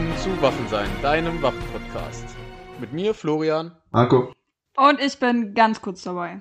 willkommen 0.00 0.18
zu 0.18 0.42
Waffensein, 0.42 0.88
deinem 1.02 1.42
Waffenpodcast. 1.42 2.24
Mit 2.80 2.94
mir, 2.94 3.12
Florian. 3.12 3.76
Marco. 3.90 4.32
Und 4.76 4.98
ich 4.98 5.18
bin 5.18 5.52
ganz 5.52 5.82
kurz 5.82 6.00
dabei. 6.02 6.40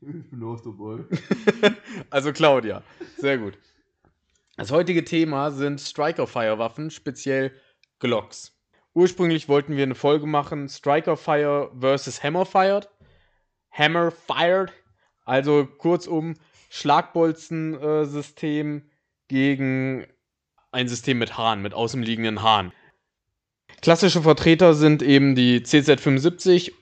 Ich 0.00 0.30
bin 0.30 0.42
auch 0.42 0.60
dabei. 0.60 1.04
also 2.10 2.32
Claudia. 2.32 2.82
Sehr 3.16 3.38
gut. 3.38 3.56
Das 4.56 4.72
heutige 4.72 5.04
Thema 5.04 5.52
sind 5.52 5.80
Striker-Fire-Waffen, 5.80 6.90
speziell 6.90 7.52
Glocks. 8.00 8.58
Ursprünglich 8.94 9.48
wollten 9.48 9.76
wir 9.76 9.84
eine 9.84 9.94
Folge 9.94 10.26
machen, 10.26 10.68
Striker-Fire 10.68 11.70
versus 11.78 12.24
Hammer-Fired. 12.24 12.88
Hammer-Fired, 13.70 14.72
also 15.24 15.66
kurzum 15.66 16.34
Schlagbolzensystem 16.68 18.90
gegen 19.28 20.04
ein 20.72 20.88
System 20.88 21.18
mit 21.18 21.38
Hahn, 21.38 21.62
mit 21.62 21.74
außenliegenden 21.74 22.42
Hahn. 22.42 22.72
Klassische 23.80 24.22
Vertreter 24.22 24.74
sind 24.74 25.02
eben 25.02 25.34
die 25.34 25.60
CZ75 25.60 26.72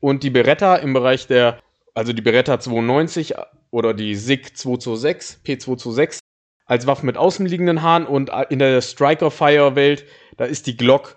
und 0.00 0.22
die 0.22 0.30
Beretta 0.30 0.76
im 0.76 0.92
Bereich 0.92 1.26
der, 1.26 1.60
also 1.94 2.12
die 2.12 2.22
Beretta 2.22 2.58
92 2.58 3.34
oder 3.70 3.92
die 3.94 4.14
SIG 4.14 4.56
226, 4.56 5.40
P226 5.44 6.18
als 6.64 6.86
Waffen 6.86 7.06
mit 7.06 7.16
außenliegenden 7.16 7.82
Hahn 7.82 8.06
und 8.06 8.30
in 8.50 8.58
der 8.58 8.80
Striker-Fire-Welt, 8.80 10.04
da 10.36 10.44
ist 10.44 10.66
die 10.66 10.76
Glock 10.76 11.16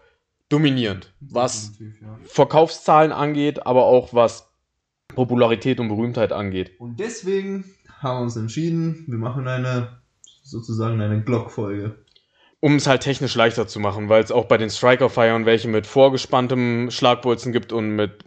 dominierend, 0.49 1.13
was 1.20 1.73
ja. 1.79 2.20
Verkaufszahlen 2.26 3.12
angeht, 3.12 3.66
aber 3.66 3.85
auch 3.85 4.13
was 4.13 4.49
Popularität 5.10 5.79
und 5.79 5.90
Berühmtheit 5.90 6.32
angeht. 6.32 6.71
Und 6.79 6.99
deswegen 6.99 7.66
haben 7.99 8.20
wir 8.20 8.23
uns 8.23 8.35
entschieden, 8.35 9.05
wir 9.07 9.18
machen 9.18 9.48
eine 9.48 10.01
sozusagen 10.43 11.01
eine 11.01 11.21
Glock-Folge. 11.21 12.01
Um 12.62 12.76
es 12.76 12.87
halt 12.87 13.01
technisch 13.01 13.35
leichter 13.35 13.67
zu 13.67 13.79
machen, 13.79 14.07
weil 14.07 14.23
es 14.23 14.31
auch 14.31 14.45
bei 14.45 14.57
den 14.57 14.70
Striker-Feiern 14.70 15.45
welche 15.45 15.67
mit 15.67 15.87
vorgespanntem 15.87 16.90
Schlagbolzen 16.91 17.51
gibt 17.51 17.73
und 17.73 17.95
mit 17.95 18.23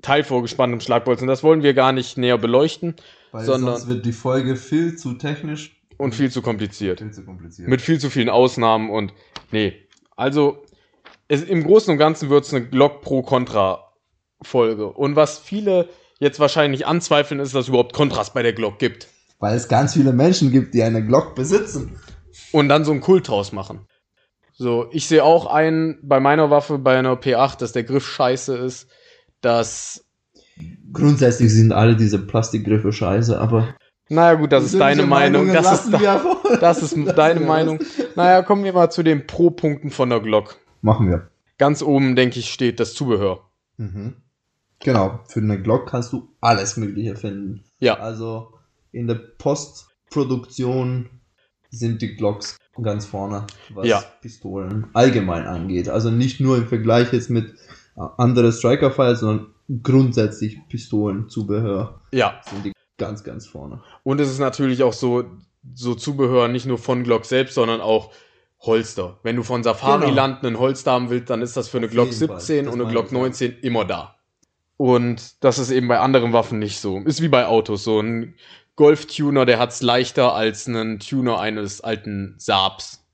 teilvorgespanntem 0.00 0.80
Schlagbolzen. 0.80 1.28
Das 1.28 1.42
wollen 1.42 1.62
wir 1.62 1.74
gar 1.74 1.92
nicht 1.92 2.16
näher 2.16 2.38
beleuchten. 2.38 2.94
Weil 3.32 3.44
sondern 3.44 3.76
sonst 3.76 3.88
wird 3.88 4.06
die 4.06 4.12
Folge 4.12 4.56
viel 4.56 4.96
zu 4.96 5.14
technisch. 5.14 5.76
Und 5.96 6.14
viel 6.14 6.30
zu 6.30 6.42
kompliziert. 6.42 7.00
Viel 7.00 7.10
zu 7.10 7.24
kompliziert. 7.24 7.68
Mit 7.68 7.80
viel 7.80 7.98
zu 7.98 8.08
vielen 8.08 8.28
Ausnahmen 8.28 8.88
und 8.88 9.12
nee. 9.50 9.74
Also 10.16 10.64
es, 11.26 11.42
im 11.42 11.64
Großen 11.64 11.92
und 11.92 11.98
Ganzen 11.98 12.30
wird 12.30 12.44
es 12.44 12.54
eine 12.54 12.64
Glock 12.64 13.02
pro 13.02 13.22
Contra 13.22 13.92
Folge. 14.40 14.92
Und 14.92 15.16
was 15.16 15.38
viele 15.38 15.88
jetzt 16.20 16.38
wahrscheinlich 16.38 16.86
anzweifeln, 16.86 17.40
ist, 17.40 17.54
dass 17.54 17.62
es 17.62 17.68
überhaupt 17.68 17.92
Kontrast 17.92 18.34
bei 18.34 18.42
der 18.42 18.52
Glock 18.52 18.78
gibt. 18.78 19.08
Weil 19.40 19.56
es 19.56 19.68
ganz 19.68 19.94
viele 19.94 20.12
Menschen 20.12 20.50
gibt, 20.50 20.74
die 20.74 20.82
eine 20.82 21.04
Glock 21.04 21.34
besitzen. 21.34 21.96
Und 22.52 22.68
dann 22.68 22.84
so 22.84 22.92
einen 22.92 23.00
Kult 23.00 23.28
draus 23.28 23.52
machen. 23.52 23.86
So, 24.52 24.88
ich 24.90 25.06
sehe 25.06 25.22
auch 25.22 25.46
einen 25.46 25.98
bei 26.02 26.18
meiner 26.18 26.50
Waffe, 26.50 26.78
bei 26.78 26.98
einer 26.98 27.14
P8, 27.14 27.58
dass 27.58 27.72
der 27.72 27.84
Griff 27.84 28.06
scheiße 28.06 28.56
ist, 28.56 28.88
dass. 29.40 30.04
Grundsätzlich 30.92 31.52
sind 31.52 31.72
alle 31.72 31.94
diese 31.94 32.18
Plastikgriffe 32.18 32.92
scheiße, 32.92 33.38
aber. 33.38 33.74
Naja, 34.08 34.38
gut, 34.38 34.52
das 34.52 34.64
ist 34.64 34.80
deine 34.80 35.04
Meinung. 35.04 35.52
Das 35.52 35.84
ist, 35.84 35.92
das 36.60 36.82
ist 36.82 36.96
deine 37.16 37.40
Meinung. 37.40 37.78
Naja, 38.16 38.42
kommen 38.42 38.64
wir 38.64 38.72
mal 38.72 38.90
zu 38.90 39.02
den 39.02 39.26
Pro-Punkten 39.26 39.90
von 39.90 40.08
der 40.10 40.20
Glock. 40.20 40.56
Machen 40.80 41.08
wir. 41.08 41.28
Ganz 41.58 41.82
oben, 41.82 42.16
denke 42.16 42.40
ich, 42.40 42.50
steht 42.50 42.80
das 42.80 42.94
Zubehör. 42.94 43.48
Mhm. 43.76 44.16
Genau, 44.80 45.20
für 45.26 45.40
eine 45.40 45.60
Glock 45.60 45.88
kannst 45.88 46.12
du 46.12 46.34
alles 46.40 46.76
Mögliche 46.76 47.16
finden. 47.16 47.64
Ja. 47.80 47.98
Also 47.98 48.54
in 48.92 49.06
der 49.06 49.16
Postproduktion 49.16 51.10
sind 51.70 52.02
die 52.02 52.14
Glocks 52.14 52.56
ganz 52.82 53.06
vorne, 53.06 53.46
was 53.70 53.86
ja. 53.86 54.02
Pistolen 54.20 54.86
allgemein 54.92 55.46
angeht. 55.46 55.88
Also 55.88 56.10
nicht 56.10 56.40
nur 56.40 56.56
im 56.56 56.66
Vergleich 56.66 57.12
jetzt 57.12 57.30
mit 57.30 57.54
äh, 57.96 58.00
anderen 58.16 58.52
Striker-Files, 58.52 59.20
sondern 59.20 59.48
grundsätzlich 59.82 60.58
Pistolenzubehör 60.68 62.00
ja. 62.12 62.40
sind 62.48 62.66
die 62.66 62.72
ganz, 62.96 63.24
ganz 63.24 63.46
vorne. 63.46 63.82
Und 64.02 64.20
es 64.20 64.30
ist 64.30 64.38
natürlich 64.38 64.82
auch 64.82 64.92
so, 64.92 65.24
so 65.74 65.94
Zubehör 65.94 66.48
nicht 66.48 66.66
nur 66.66 66.78
von 66.78 67.04
Glock 67.04 67.24
selbst, 67.24 67.54
sondern 67.54 67.80
auch 67.80 68.12
Holster. 68.60 69.18
Wenn 69.22 69.36
du 69.36 69.42
von 69.42 69.62
Safari-Land 69.62 70.40
genau. 70.40 70.48
einen 70.48 70.58
Holster 70.58 70.92
haben 70.92 71.10
willst, 71.10 71.30
dann 71.30 71.42
ist 71.42 71.56
das 71.56 71.68
für 71.68 71.78
eine 71.78 71.88
Glock 71.88 72.12
17 72.12 72.66
und 72.66 72.80
eine 72.80 72.90
Glock 72.90 73.12
19 73.12 73.58
immer 73.60 73.84
da. 73.84 74.16
Und 74.76 75.44
das 75.44 75.58
ist 75.58 75.70
eben 75.70 75.88
bei 75.88 75.98
anderen 75.98 76.32
Waffen 76.32 76.58
nicht 76.58 76.80
so. 76.80 76.98
Ist 77.00 77.20
wie 77.20 77.28
bei 77.28 77.46
Autos 77.46 77.84
so. 77.84 78.00
Ein 78.00 78.34
Golf-Tuner, 78.78 79.44
der 79.44 79.58
hat 79.58 79.72
es 79.72 79.82
leichter 79.82 80.34
als 80.34 80.68
einen 80.68 81.00
Tuner 81.00 81.40
eines 81.40 81.80
alten 81.80 82.36
Saabs. 82.38 83.04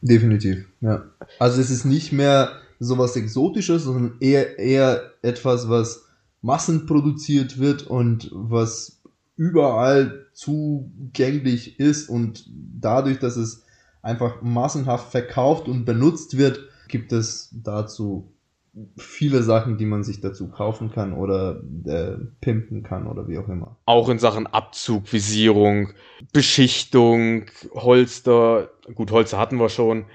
Definitiv, 0.00 0.66
ja. 0.80 1.04
Also 1.38 1.60
es 1.60 1.68
ist 1.68 1.84
nicht 1.84 2.10
mehr 2.10 2.52
sowas 2.80 3.14
Exotisches, 3.14 3.84
sondern 3.84 4.16
eher, 4.20 4.58
eher 4.58 5.12
etwas, 5.20 5.68
was 5.68 6.06
massenproduziert 6.40 7.58
wird 7.58 7.82
und 7.86 8.30
was 8.32 9.02
überall 9.36 10.24
zugänglich 10.32 11.78
ist 11.78 12.08
und 12.08 12.46
dadurch, 12.48 13.18
dass 13.18 13.36
es 13.36 13.64
einfach 14.00 14.40
massenhaft 14.40 15.10
verkauft 15.10 15.68
und 15.68 15.84
benutzt 15.84 16.38
wird, 16.38 16.60
gibt 16.88 17.12
es 17.12 17.50
dazu 17.52 18.32
viele 18.96 19.42
Sachen, 19.42 19.78
die 19.78 19.86
man 19.86 20.02
sich 20.02 20.20
dazu 20.20 20.48
kaufen 20.48 20.90
kann 20.90 21.12
oder 21.12 21.62
äh, 21.84 22.16
pimpen 22.40 22.82
kann 22.82 23.06
oder 23.06 23.28
wie 23.28 23.38
auch 23.38 23.48
immer. 23.48 23.76
Auch 23.86 24.08
in 24.08 24.18
Sachen 24.18 24.46
Abzug, 24.46 25.12
Visierung, 25.12 25.90
Beschichtung, 26.32 27.46
Holster. 27.72 28.70
Gut, 28.94 29.10
Holster 29.10 29.38
hatten 29.38 29.56
wir 29.56 29.68
schon. 29.68 30.06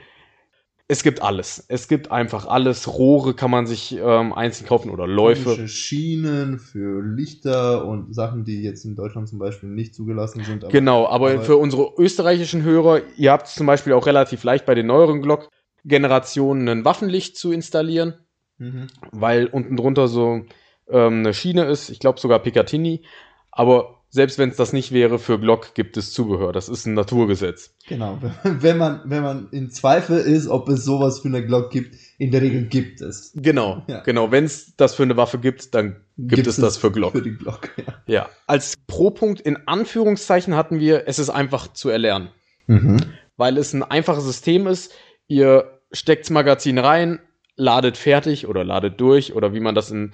Es 0.89 1.01
gibt 1.01 1.21
alles. 1.21 1.63
Es 1.69 1.87
gibt 1.87 2.11
einfach 2.11 2.45
alles. 2.45 2.87
Rohre 2.87 3.33
kann 3.33 3.49
man 3.49 3.65
sich 3.65 3.97
ähm, 3.97 4.33
einzeln 4.33 4.67
kaufen 4.67 4.91
oder 4.91 5.07
Läufe. 5.07 5.67
Schienen 5.67 6.59
für 6.59 7.01
Lichter 7.01 7.85
und 7.85 8.13
Sachen, 8.13 8.43
die 8.43 8.61
jetzt 8.61 8.83
in 8.83 8.95
Deutschland 8.95 9.29
zum 9.29 9.39
Beispiel 9.39 9.69
nicht 9.69 9.95
zugelassen 9.95 10.43
sind. 10.43 10.65
Aber, 10.65 10.71
genau, 10.71 11.07
aber, 11.07 11.31
aber, 11.31 11.41
für 11.41 11.57
unsere 11.57 11.93
österreichischen 11.97 12.63
Hörer, 12.63 13.01
ihr 13.17 13.31
habt 13.31 13.47
es 13.47 13.55
zum 13.55 13.65
Beispiel 13.65 13.93
auch 13.93 14.05
relativ 14.05 14.43
leicht 14.43 14.65
bei 14.65 14.75
den 14.75 14.87
neueren 14.87 15.21
Glock-Generationen 15.21 16.67
ein 16.67 16.85
Waffenlicht 16.85 17.37
zu 17.37 17.53
installieren. 17.53 18.15
Mhm. 18.57 18.87
Weil 19.11 19.47
unten 19.47 19.77
drunter 19.77 20.07
so 20.07 20.45
ähm, 20.89 21.19
eine 21.19 21.33
Schiene 21.33 21.65
ist, 21.65 21.89
ich 21.89 21.99
glaube 21.99 22.19
sogar 22.19 22.39
Picatinny. 22.39 23.03
Aber 23.51 24.03
selbst 24.13 24.37
wenn 24.37 24.49
es 24.49 24.57
das 24.57 24.73
nicht 24.73 24.91
wäre, 24.91 25.17
für 25.17 25.39
Glock 25.39 25.73
gibt 25.73 25.97
es 25.97 26.13
Zubehör. 26.13 26.53
Das 26.53 26.69
ist 26.69 26.85
ein 26.85 26.93
Naturgesetz. 26.93 27.75
Genau. 27.87 28.19
Wenn 28.43 28.77
man, 28.77 29.01
wenn 29.05 29.23
man 29.23 29.49
in 29.51 29.71
Zweifel 29.71 30.19
ist, 30.19 30.47
ob 30.47 30.69
es 30.69 30.85
sowas 30.85 31.21
für 31.21 31.29
eine 31.29 31.43
Glock 31.43 31.71
gibt, 31.71 31.95
in 32.19 32.29
der 32.29 32.43
Regel 32.43 32.67
gibt 32.67 33.01
es. 33.01 33.33
Genau, 33.35 33.83
ja. 33.87 34.01
genau. 34.01 34.31
Wenn 34.31 34.45
es 34.45 34.75
das 34.75 34.93
für 34.93 35.01
eine 35.01 35.17
Waffe 35.17 35.39
gibt, 35.39 35.73
dann 35.73 36.03
gibt, 36.15 36.35
gibt 36.35 36.47
es 36.47 36.57
das 36.57 36.77
für 36.77 36.91
Glock. 36.91 37.13
Für 37.13 37.23
die 37.23 37.35
Glock, 37.35 37.71
ja. 37.77 37.93
ja. 38.05 38.29
Als 38.45 38.77
Pro-Punkt 38.85 39.41
in 39.41 39.57
Anführungszeichen 39.65 40.55
hatten 40.55 40.79
wir, 40.79 41.07
es 41.07 41.17
ist 41.17 41.31
einfach 41.31 41.73
zu 41.73 41.89
erlernen. 41.89 42.29
Mhm. 42.67 42.97
Weil 43.35 43.57
es 43.57 43.73
ein 43.73 43.81
einfaches 43.81 44.25
System 44.25 44.67
ist. 44.67 44.93
Ihr 45.27 45.81
steckt 45.91 46.25
das 46.25 46.29
Magazin 46.29 46.77
rein, 46.77 47.19
ladet 47.55 47.97
fertig 47.97 48.47
oder 48.47 48.63
ladet 48.63 48.99
durch 48.99 49.33
oder 49.33 49.53
wie 49.53 49.59
man 49.59 49.75
das 49.75 49.91
in 49.91 50.13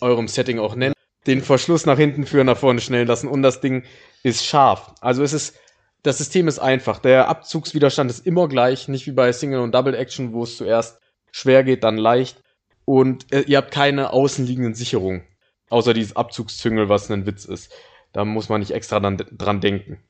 eurem 0.00 0.28
Setting 0.28 0.58
auch 0.58 0.74
nennt, 0.74 0.94
den 1.26 1.42
Verschluss 1.42 1.86
nach 1.86 1.98
hinten 1.98 2.26
führen, 2.26 2.46
nach 2.46 2.56
vorne 2.56 2.80
schnellen 2.80 3.08
lassen 3.08 3.28
und 3.28 3.42
das 3.42 3.60
Ding 3.60 3.84
ist 4.22 4.44
scharf. 4.44 4.94
Also 5.00 5.22
es 5.22 5.32
ist, 5.32 5.56
das 6.02 6.18
System 6.18 6.48
ist 6.48 6.58
einfach. 6.58 6.98
Der 6.98 7.28
Abzugswiderstand 7.28 8.10
ist 8.10 8.24
immer 8.26 8.48
gleich, 8.48 8.88
nicht 8.88 9.06
wie 9.06 9.12
bei 9.12 9.32
Single 9.32 9.60
und 9.60 9.74
Double 9.74 9.94
Action, 9.94 10.32
wo 10.32 10.44
es 10.44 10.56
zuerst 10.56 11.00
schwer 11.32 11.64
geht, 11.64 11.84
dann 11.84 11.96
leicht. 11.96 12.42
Und 12.84 13.32
äh, 13.32 13.40
ihr 13.42 13.58
habt 13.58 13.72
keine 13.72 14.12
außenliegenden 14.12 14.74
Sicherungen. 14.74 15.24
Außer 15.68 15.92
dieses 15.92 16.16
Abzugszüngel, 16.16 16.88
was 16.88 17.10
ein 17.10 17.26
Witz 17.26 17.44
ist. 17.44 17.72
Da 18.12 18.24
muss 18.24 18.48
man 18.48 18.60
nicht 18.60 18.70
extra 18.70 19.00
dann 19.00 19.18
dran 19.18 19.60
denken. 19.60 20.00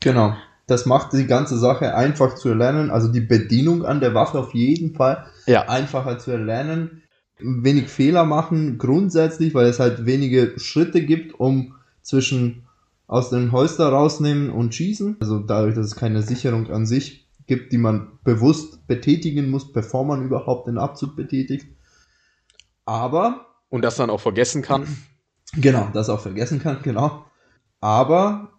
Genau. 0.00 0.34
Das 0.70 0.86
macht 0.86 1.12
die 1.12 1.26
ganze 1.26 1.58
Sache 1.58 1.96
einfach 1.96 2.36
zu 2.36 2.50
erlernen. 2.50 2.90
Also 2.90 3.08
die 3.08 3.20
Bedienung 3.20 3.84
an 3.84 3.98
der 3.98 4.14
Waffe 4.14 4.38
auf 4.38 4.54
jeden 4.54 4.94
Fall 4.94 5.26
ja. 5.46 5.68
einfacher 5.68 6.18
zu 6.18 6.30
erlernen. 6.30 7.02
Wenig 7.40 7.88
Fehler 7.88 8.24
machen 8.24 8.78
grundsätzlich, 8.78 9.52
weil 9.52 9.66
es 9.66 9.80
halt 9.80 10.06
wenige 10.06 10.54
Schritte 10.58 11.04
gibt, 11.04 11.40
um 11.40 11.74
zwischen 12.02 12.68
aus 13.08 13.30
dem 13.30 13.50
Holster 13.50 13.88
rausnehmen 13.88 14.50
und 14.50 14.72
schießen. 14.72 15.16
Also 15.18 15.40
dadurch, 15.40 15.74
dass 15.74 15.86
es 15.86 15.96
keine 15.96 16.22
Sicherung 16.22 16.70
an 16.70 16.86
sich 16.86 17.26
gibt, 17.48 17.72
die 17.72 17.78
man 17.78 18.20
bewusst 18.22 18.86
betätigen 18.86 19.50
muss, 19.50 19.72
bevor 19.72 20.04
man 20.04 20.24
überhaupt 20.24 20.68
den 20.68 20.78
Abzug 20.78 21.16
betätigt. 21.16 21.66
Aber. 22.84 23.46
Und 23.70 23.82
das 23.82 23.96
dann 23.96 24.08
auch 24.08 24.20
vergessen 24.20 24.62
kann. 24.62 24.86
Genau, 25.54 25.88
das 25.92 26.08
auch 26.08 26.20
vergessen 26.20 26.60
kann, 26.60 26.78
genau. 26.84 27.24
Aber 27.80 28.52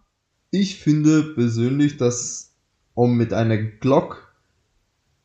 ich 0.52 0.78
finde 0.78 1.34
persönlich, 1.34 1.96
dass 1.96 2.54
um 2.94 3.16
mit 3.16 3.32
einer 3.32 3.56
Glock 3.56 4.32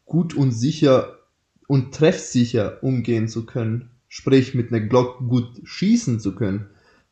gut 0.06 0.34
und 0.34 0.54
sicher 0.54 1.20
und 1.68 1.94
treffsicher 1.94 2.82
umgehen 2.82 3.28
zu 3.28 3.46
können, 3.46 3.92
sprich 4.08 4.56
mit 4.56 4.72
einer 4.72 4.88
Glock 4.88 5.20
gut 5.20 5.50
schießen 5.66 6.22
zu 6.22 6.34
können, 6.34 6.70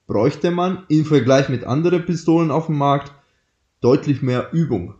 bräuchte 0.07 0.49
man 0.49 0.85
im 0.87 1.03
Vergleich 1.03 1.49
mit 1.49 1.65
anderen 1.65 2.05
Pistolen 2.05 2.51
auf 2.51 2.67
dem 2.67 2.77
Markt 2.77 3.11
deutlich 3.81 4.21
mehr 4.21 4.53
Übung. 4.53 4.95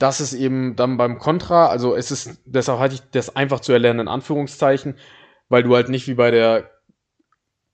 das 0.00 0.20
ist 0.20 0.32
eben 0.32 0.74
dann 0.76 0.96
beim 0.96 1.18
Contra, 1.18 1.68
also 1.68 1.94
es 1.94 2.10
ist, 2.10 2.40
deshalb 2.46 2.80
hatte 2.80 2.94
ich 2.94 3.02
das 3.12 3.36
einfach 3.36 3.60
zu 3.60 3.72
erlernen, 3.72 4.00
in 4.00 4.08
Anführungszeichen, 4.08 4.96
weil 5.48 5.62
du 5.62 5.76
halt 5.76 5.88
nicht 5.88 6.08
wie 6.08 6.14
bei 6.14 6.30
der 6.32 6.70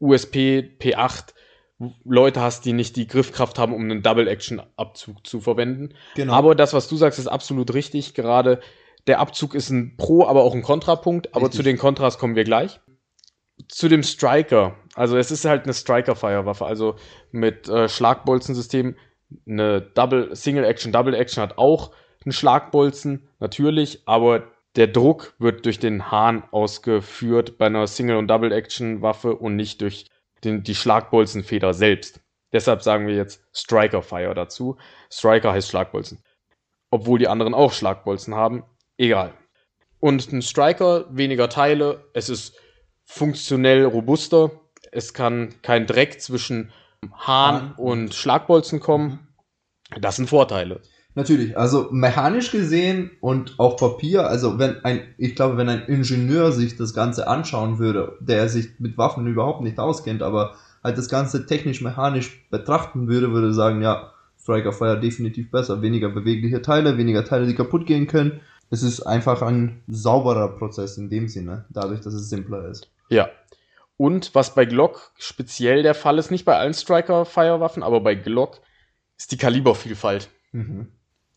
USP 0.00 0.76
P8 0.78 1.32
Leute 2.04 2.40
hast, 2.40 2.64
die 2.64 2.72
nicht 2.72 2.96
die 2.96 3.06
Griffkraft 3.06 3.58
haben, 3.58 3.74
um 3.74 3.82
einen 3.82 4.02
Double-Action-Abzug 4.02 5.26
zu 5.26 5.40
verwenden. 5.40 5.90
Genau. 6.14 6.32
Aber 6.32 6.54
das, 6.54 6.72
was 6.72 6.88
du 6.88 6.96
sagst, 6.96 7.18
ist 7.18 7.26
absolut 7.26 7.74
richtig. 7.74 8.14
Gerade 8.14 8.60
der 9.06 9.20
Abzug 9.20 9.54
ist 9.54 9.70
ein 9.70 9.96
Pro, 9.96 10.26
aber 10.26 10.42
auch 10.42 10.54
ein 10.54 10.62
Kontrapunkt. 10.62 11.34
Aber 11.34 11.44
Richtig. 11.46 11.58
zu 11.58 11.62
den 11.62 11.78
Kontras 11.78 12.18
kommen 12.18 12.34
wir 12.34 12.44
gleich. 12.44 12.80
Zu 13.68 13.88
dem 13.88 14.02
Striker. 14.02 14.76
Also 14.94 15.16
es 15.16 15.30
ist 15.30 15.44
halt 15.44 15.64
eine 15.64 15.74
Striker-Feuerwaffe. 15.74 16.66
Also 16.66 16.96
mit 17.30 17.68
äh, 17.68 17.88
Schlagbolzensystem. 17.88 18.96
Eine 19.46 19.80
Double, 19.80 20.34
Single-Action, 20.34 20.92
Double-Action 20.92 21.42
hat 21.42 21.58
auch 21.58 21.90
einen 22.24 22.32
Schlagbolzen, 22.32 23.28
natürlich. 23.38 24.02
Aber 24.06 24.44
der 24.76 24.86
Druck 24.86 25.34
wird 25.38 25.64
durch 25.66 25.78
den 25.78 26.10
Hahn 26.10 26.44
ausgeführt 26.50 27.58
bei 27.58 27.66
einer 27.66 27.86
Single- 27.86 28.16
und 28.16 28.28
Double-Action-Waffe 28.28 29.36
und 29.36 29.56
nicht 29.56 29.80
durch 29.82 30.06
den, 30.44 30.62
die 30.62 30.74
Schlagbolzenfeder 30.74 31.74
selbst. 31.74 32.20
Deshalb 32.52 32.82
sagen 32.82 33.06
wir 33.06 33.14
jetzt 33.14 33.42
Striker 33.52 34.02
Fire 34.02 34.34
dazu. 34.34 34.76
Striker 35.10 35.52
heißt 35.52 35.68
Schlagbolzen. 35.68 36.22
Obwohl 36.90 37.18
die 37.18 37.28
anderen 37.28 37.54
auch 37.54 37.72
Schlagbolzen 37.72 38.34
haben. 38.34 38.64
Egal. 38.96 39.34
Und 40.00 40.32
ein 40.32 40.42
Striker, 40.42 41.06
weniger 41.10 41.48
Teile. 41.48 42.08
Es 42.14 42.28
ist 42.28 42.56
funktionell 43.04 43.84
robuster. 43.84 44.50
Es 44.92 45.12
kann 45.12 45.54
kein 45.62 45.86
Dreck 45.86 46.20
zwischen 46.20 46.72
Hahn 47.12 47.70
Hahn 47.70 47.74
und 47.76 48.14
Schlagbolzen 48.14 48.80
kommen. 48.80 49.28
Das 50.00 50.16
sind 50.16 50.28
Vorteile. 50.28 50.82
Natürlich, 51.16 51.56
also 51.56 51.88
mechanisch 51.92 52.50
gesehen 52.50 53.10
und 53.22 53.54
auf 53.58 53.78
Papier, 53.78 54.28
also 54.28 54.58
wenn 54.58 54.84
ein, 54.84 55.00
ich 55.16 55.34
glaube, 55.34 55.56
wenn 55.56 55.70
ein 55.70 55.86
Ingenieur 55.86 56.52
sich 56.52 56.76
das 56.76 56.92
Ganze 56.92 57.26
anschauen 57.26 57.78
würde, 57.78 58.18
der 58.20 58.50
sich 58.50 58.78
mit 58.78 58.98
Waffen 58.98 59.26
überhaupt 59.26 59.62
nicht 59.62 59.78
auskennt, 59.78 60.22
aber 60.22 60.56
halt 60.84 60.98
das 60.98 61.08
Ganze 61.08 61.46
technisch-mechanisch 61.46 62.46
betrachten 62.50 63.08
würde, 63.08 63.32
würde 63.32 63.54
sagen, 63.54 63.80
ja, 63.80 64.12
Striker 64.38 64.74
Fire 64.74 65.00
definitiv 65.00 65.50
besser, 65.50 65.80
weniger 65.80 66.10
bewegliche 66.10 66.60
Teile, 66.60 66.98
weniger 66.98 67.24
Teile, 67.24 67.46
die 67.46 67.54
kaputt 67.54 67.86
gehen 67.86 68.06
können. 68.06 68.42
Es 68.68 68.82
ist 68.82 69.00
einfach 69.00 69.40
ein 69.40 69.82
sauberer 69.88 70.48
Prozess 70.48 70.98
in 70.98 71.08
dem 71.08 71.28
Sinne, 71.28 71.64
dadurch, 71.70 72.02
dass 72.02 72.12
es 72.12 72.28
simpler 72.28 72.68
ist. 72.68 72.90
Ja. 73.08 73.30
Und 73.96 74.34
was 74.34 74.54
bei 74.54 74.66
Glock 74.66 75.12
speziell 75.16 75.82
der 75.82 75.94
Fall 75.94 76.18
ist, 76.18 76.30
nicht 76.30 76.44
bei 76.44 76.58
allen 76.58 76.74
Striker-Fire-Waffen, 76.74 77.82
aber 77.82 78.00
bei 78.00 78.14
Glock 78.14 78.60
ist 79.16 79.32
die 79.32 79.38
Kalibervielfalt. 79.38 80.28
Mhm. 80.52 80.88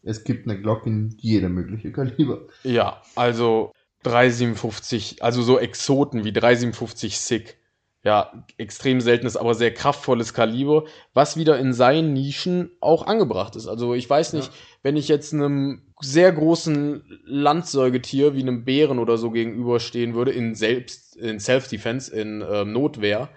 Es 0.04 0.24
gibt 0.24 0.48
eine 0.48 0.60
Glock 0.60 0.86
in 0.86 1.16
jede 1.18 1.50
mögliche 1.50 1.92
Kaliber. 1.92 2.48
Ja, 2.64 3.02
also 3.16 3.74
357, 4.04 5.24
also 5.24 5.42
so 5.42 5.60
Exoten 5.60 6.24
wie 6.24 6.32
357 6.34 7.18
SIG. 7.18 7.56
Ja, 8.02 8.46
extrem 8.58 9.02
seltenes, 9.02 9.36
aber 9.36 9.54
sehr 9.56 9.74
kraftvolles 9.74 10.34
Kaliber, 10.34 10.86
was 11.14 11.36
wieder 11.36 11.60
in 11.60 11.74
seinen 11.74 12.14
Nischen 12.14 12.72
auch 12.80 13.06
angebracht 13.06 13.58
ist. 13.58 13.68
Also 13.68 13.94
ich 13.94 14.10
weiß 14.10 14.32
nicht, 14.34 14.48
Ja. 14.48 14.54
wenn 14.84 14.96
ich 14.96 15.10
jetzt 15.10 15.34
einem 15.34 15.82
sehr 16.00 16.32
großen 16.32 17.04
Landsäugetier 17.26 18.36
wie 18.36 18.42
einem 18.42 18.64
Bären 18.64 19.00
oder 19.00 19.18
so 19.18 19.32
gegenüberstehen 19.32 20.14
würde, 20.14 20.32
in 20.32 20.56
selbst, 20.56 21.18
in 21.18 21.42
Self-Defense, 21.42 22.16
in 22.16 22.42
ähm, 22.50 22.72
Notwehr, 22.72 23.28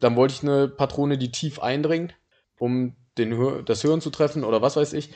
dann 0.00 0.16
wollte 0.16 0.34
ich 0.34 0.42
eine 0.42 0.68
Patrone, 0.68 1.16
die 1.16 1.30
tief 1.30 1.58
eindringt, 1.58 2.14
um 2.58 2.96
den, 3.16 3.64
das 3.64 3.84
Hören 3.84 4.02
zu 4.02 4.10
treffen 4.10 4.44
oder 4.44 4.60
was 4.60 4.76
weiß 4.76 4.92
ich. 4.92 5.14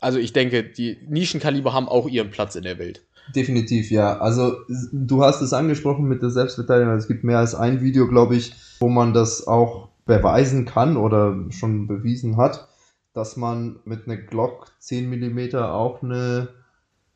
Also 0.00 0.18
ich 0.18 0.32
denke, 0.32 0.62
die 0.62 0.98
Nischenkaliber 1.08 1.72
haben 1.72 1.88
auch 1.88 2.08
ihren 2.08 2.30
Platz 2.30 2.54
in 2.54 2.62
der 2.62 2.78
Welt. 2.78 3.02
Definitiv, 3.34 3.90
ja. 3.90 4.18
Also 4.18 4.56
du 4.92 5.24
hast 5.24 5.40
es 5.40 5.52
angesprochen 5.52 6.06
mit 6.06 6.22
der 6.22 6.30
Selbstverteidigung. 6.30 6.94
Es 6.94 7.08
gibt 7.08 7.24
mehr 7.24 7.38
als 7.38 7.54
ein 7.54 7.80
Video, 7.80 8.06
glaube 8.06 8.36
ich, 8.36 8.54
wo 8.78 8.88
man 8.88 9.12
das 9.12 9.46
auch 9.46 9.88
beweisen 10.04 10.64
kann 10.64 10.96
oder 10.96 11.36
schon 11.50 11.88
bewiesen 11.88 12.36
hat, 12.36 12.68
dass 13.12 13.36
man 13.36 13.80
mit 13.84 14.06
einer 14.06 14.16
Glock 14.16 14.68
10 14.78 15.10
mm 15.10 15.56
auch 15.56 16.02
eine 16.02 16.48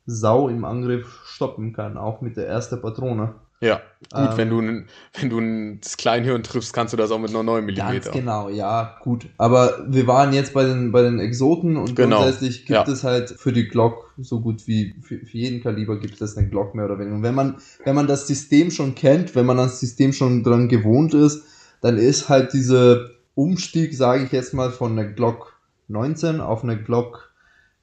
Sau 0.05 0.49
im 0.49 0.65
Angriff 0.65 1.21
stoppen 1.25 1.73
kann, 1.73 1.97
auch 1.97 2.21
mit 2.21 2.35
der 2.35 2.47
ersten 2.47 2.81
Patrone. 2.81 3.35
Ja, 3.61 3.75
gut, 3.99 4.11
Ähm, 4.15 4.37
wenn 4.37 4.49
du, 4.49 4.85
wenn 5.19 5.29
du 5.29 5.37
n- 5.39 5.79
das 5.83 5.95
Kleinhirn 5.95 6.41
triffst, 6.41 6.73
kannst 6.73 6.93
du 6.93 6.97
das 6.97 7.11
auch 7.11 7.19
mit 7.19 7.29
einer 7.29 7.43
9 7.43 7.63
mm. 7.65 7.75
Ganz 7.75 8.09
genau, 8.09 8.49
ja, 8.49 8.97
gut. 9.03 9.27
Aber 9.37 9.85
wir 9.87 10.07
waren 10.07 10.33
jetzt 10.33 10.53
bei 10.53 10.63
den, 10.65 10.91
bei 10.91 11.03
den 11.03 11.19
Exoten 11.19 11.77
und 11.77 11.95
Genau, 11.95 12.23
grundsätzlich 12.23 12.65
gibt 12.65 12.87
ja. 12.87 12.91
es 12.91 13.03
halt 13.03 13.29
für 13.29 13.53
die 13.53 13.67
Glock 13.67 14.13
so 14.17 14.41
gut 14.41 14.65
wie 14.67 14.95
für, 15.01 15.19
für 15.19 15.37
jeden 15.37 15.61
Kaliber 15.61 15.99
gibt 15.99 16.19
es 16.21 16.35
eine 16.35 16.49
Glock 16.49 16.73
mehr 16.73 16.85
oder 16.85 16.97
weniger. 16.97 17.15
Und 17.17 17.23
wenn 17.23 17.35
man, 17.35 17.57
wenn 17.85 17.93
man 17.93 18.07
das 18.07 18.25
System 18.27 18.71
schon 18.71 18.95
kennt, 18.95 19.35
wenn 19.35 19.45
man 19.45 19.57
das 19.57 19.79
System 19.79 20.11
schon 20.11 20.43
dran 20.43 20.67
gewohnt 20.67 21.13
ist, 21.13 21.43
dann 21.81 21.97
ist 21.99 22.29
halt 22.29 22.53
dieser 22.53 23.11
Umstieg, 23.35 23.93
sage 23.95 24.23
ich 24.25 24.31
jetzt 24.31 24.55
mal, 24.55 24.71
von 24.71 24.93
einer 24.93 25.05
Glock 25.07 25.55
19 25.87 26.41
auf 26.41 26.63
eine 26.63 26.81
Glock, 26.81 27.31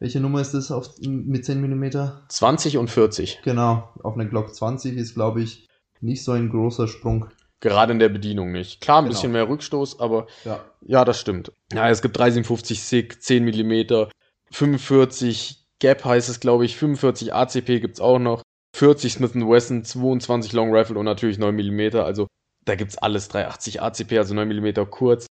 welche 0.01 0.19
Nummer 0.21 0.41
ist 0.41 0.55
das 0.55 0.71
auf, 0.73 0.91
mit 1.01 1.45
10 1.45 1.61
Millimeter? 1.61 2.23
20 2.29 2.79
und 2.79 2.89
40. 2.91 3.41
Genau, 3.45 3.93
auf 4.03 4.15
eine 4.15 4.29
Glock 4.29 4.55
20 4.55 4.97
ist, 4.97 5.15
glaube 5.15 5.43
ich, 5.43 5.68
nicht 6.01 6.25
so 6.25 6.33
ein 6.33 6.49
großer 6.51 6.89
Sprung. 6.89 7.27
Gerade 7.61 7.93
in 7.93 7.99
der 7.99 8.09
Bedienung 8.09 8.53
nicht. 8.53 8.81
Klar, 8.81 8.99
ein 8.99 9.05
Genau. 9.05 9.15
bisschen 9.15 9.33
mehr 9.33 9.49
Rückstoß, 9.49 9.99
aber 10.01 10.27
Ja. 10.45 10.65
ja, 10.83 11.05
das 11.05 11.19
stimmt. 11.21 11.53
Ja, 11.73 11.91
es 11.91 12.03
gibt 12.03 12.17
357 12.17 12.83
SIG, 12.83 13.21
10 13.21 13.45
mm, 13.45 14.09
45 14.53 15.65
Gap 15.81 16.05
heißt 16.05 16.29
es, 16.29 16.41
glaube 16.41 16.65
ich, 16.65 16.77
45 16.77 17.33
ACP 17.35 17.81
gibt's 17.81 18.01
auch 18.01 18.19
noch, 18.19 18.43
40 18.77 19.13
Smith 19.15 19.35
Wesson, 19.35 19.85
22 19.85 20.53
Long 20.53 20.75
Rifle 20.75 20.99
und 20.99 21.05
natürlich 21.05 21.39
9 21.39 21.55
mm. 21.55 21.97
Also 21.97 22.27
da 22.65 22.75
gibt's 22.75 22.99
alles, 22.99 23.29
380 23.29 23.81
ACP, 23.83 24.19
also 24.19 24.35
9 24.35 24.49
mm 24.49 24.91
kurz. 24.91 25.27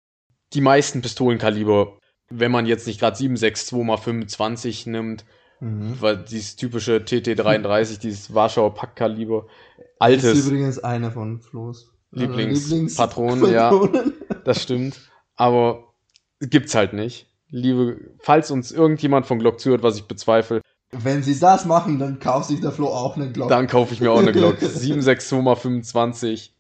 Die 0.54 0.62
meisten 0.62 1.02
Pistolenkaliber, 1.02 1.98
wenn 2.30 2.52
man 2.52 2.66
jetzt 2.66 2.88
nicht 2.88 3.00
gerade 3.00 3.16
762 3.18 3.84
mal 3.86 3.98
25 3.98 4.86
nimmt, 4.88 5.26
Mhm. 5.60 5.98
weil 6.00 6.18
dieses 6.18 6.56
typische 6.56 6.98
TT33, 6.98 8.00
dieses 8.02 8.34
Warschauer 8.34 8.74
Packkaliber, 8.74 9.46
Das 9.78 9.86
ist 9.86 10.26
altes, 10.26 10.46
übrigens 10.46 10.80
einer 10.80 11.12
von 11.12 11.40
Flo's 11.40 11.92
äh, 12.14 12.20
Lieblingspatronen, 12.20 13.52
ja. 13.52 13.72
Lieblingspatronen. 13.72 14.14
das 14.44 14.62
stimmt, 14.62 15.00
aber 15.36 15.94
gibt's 16.40 16.76
halt 16.76 16.94
nicht. 16.94 17.28
Liebe, 17.50 18.00
falls 18.20 18.50
uns 18.52 18.72
irgendjemand 18.72 19.26
von 19.26 19.40
Glock 19.40 19.60
zuhört, 19.60 19.84
was 19.84 19.96
ich 19.98 20.06
bezweifle, 20.06 20.62
Wenn 20.92 21.22
sie 21.24 21.40
das 21.40 21.66
machen, 21.66 22.00
dann 22.00 22.20
kauft 22.20 22.50
sich 22.50 22.62
der 22.62 22.72
Flo 22.72 22.88
auch 22.88 23.16
eine 23.16 23.32
Glock. 23.32 23.50
dann 23.50 23.68
kaufe 23.68 23.94
ich 23.94 24.02
mir 24.02 24.12
auch 24.12 24.20
eine 24.20 24.32
Glock 24.32 24.58
762 24.60 25.42
mal 25.42 25.56
25. 25.56 26.56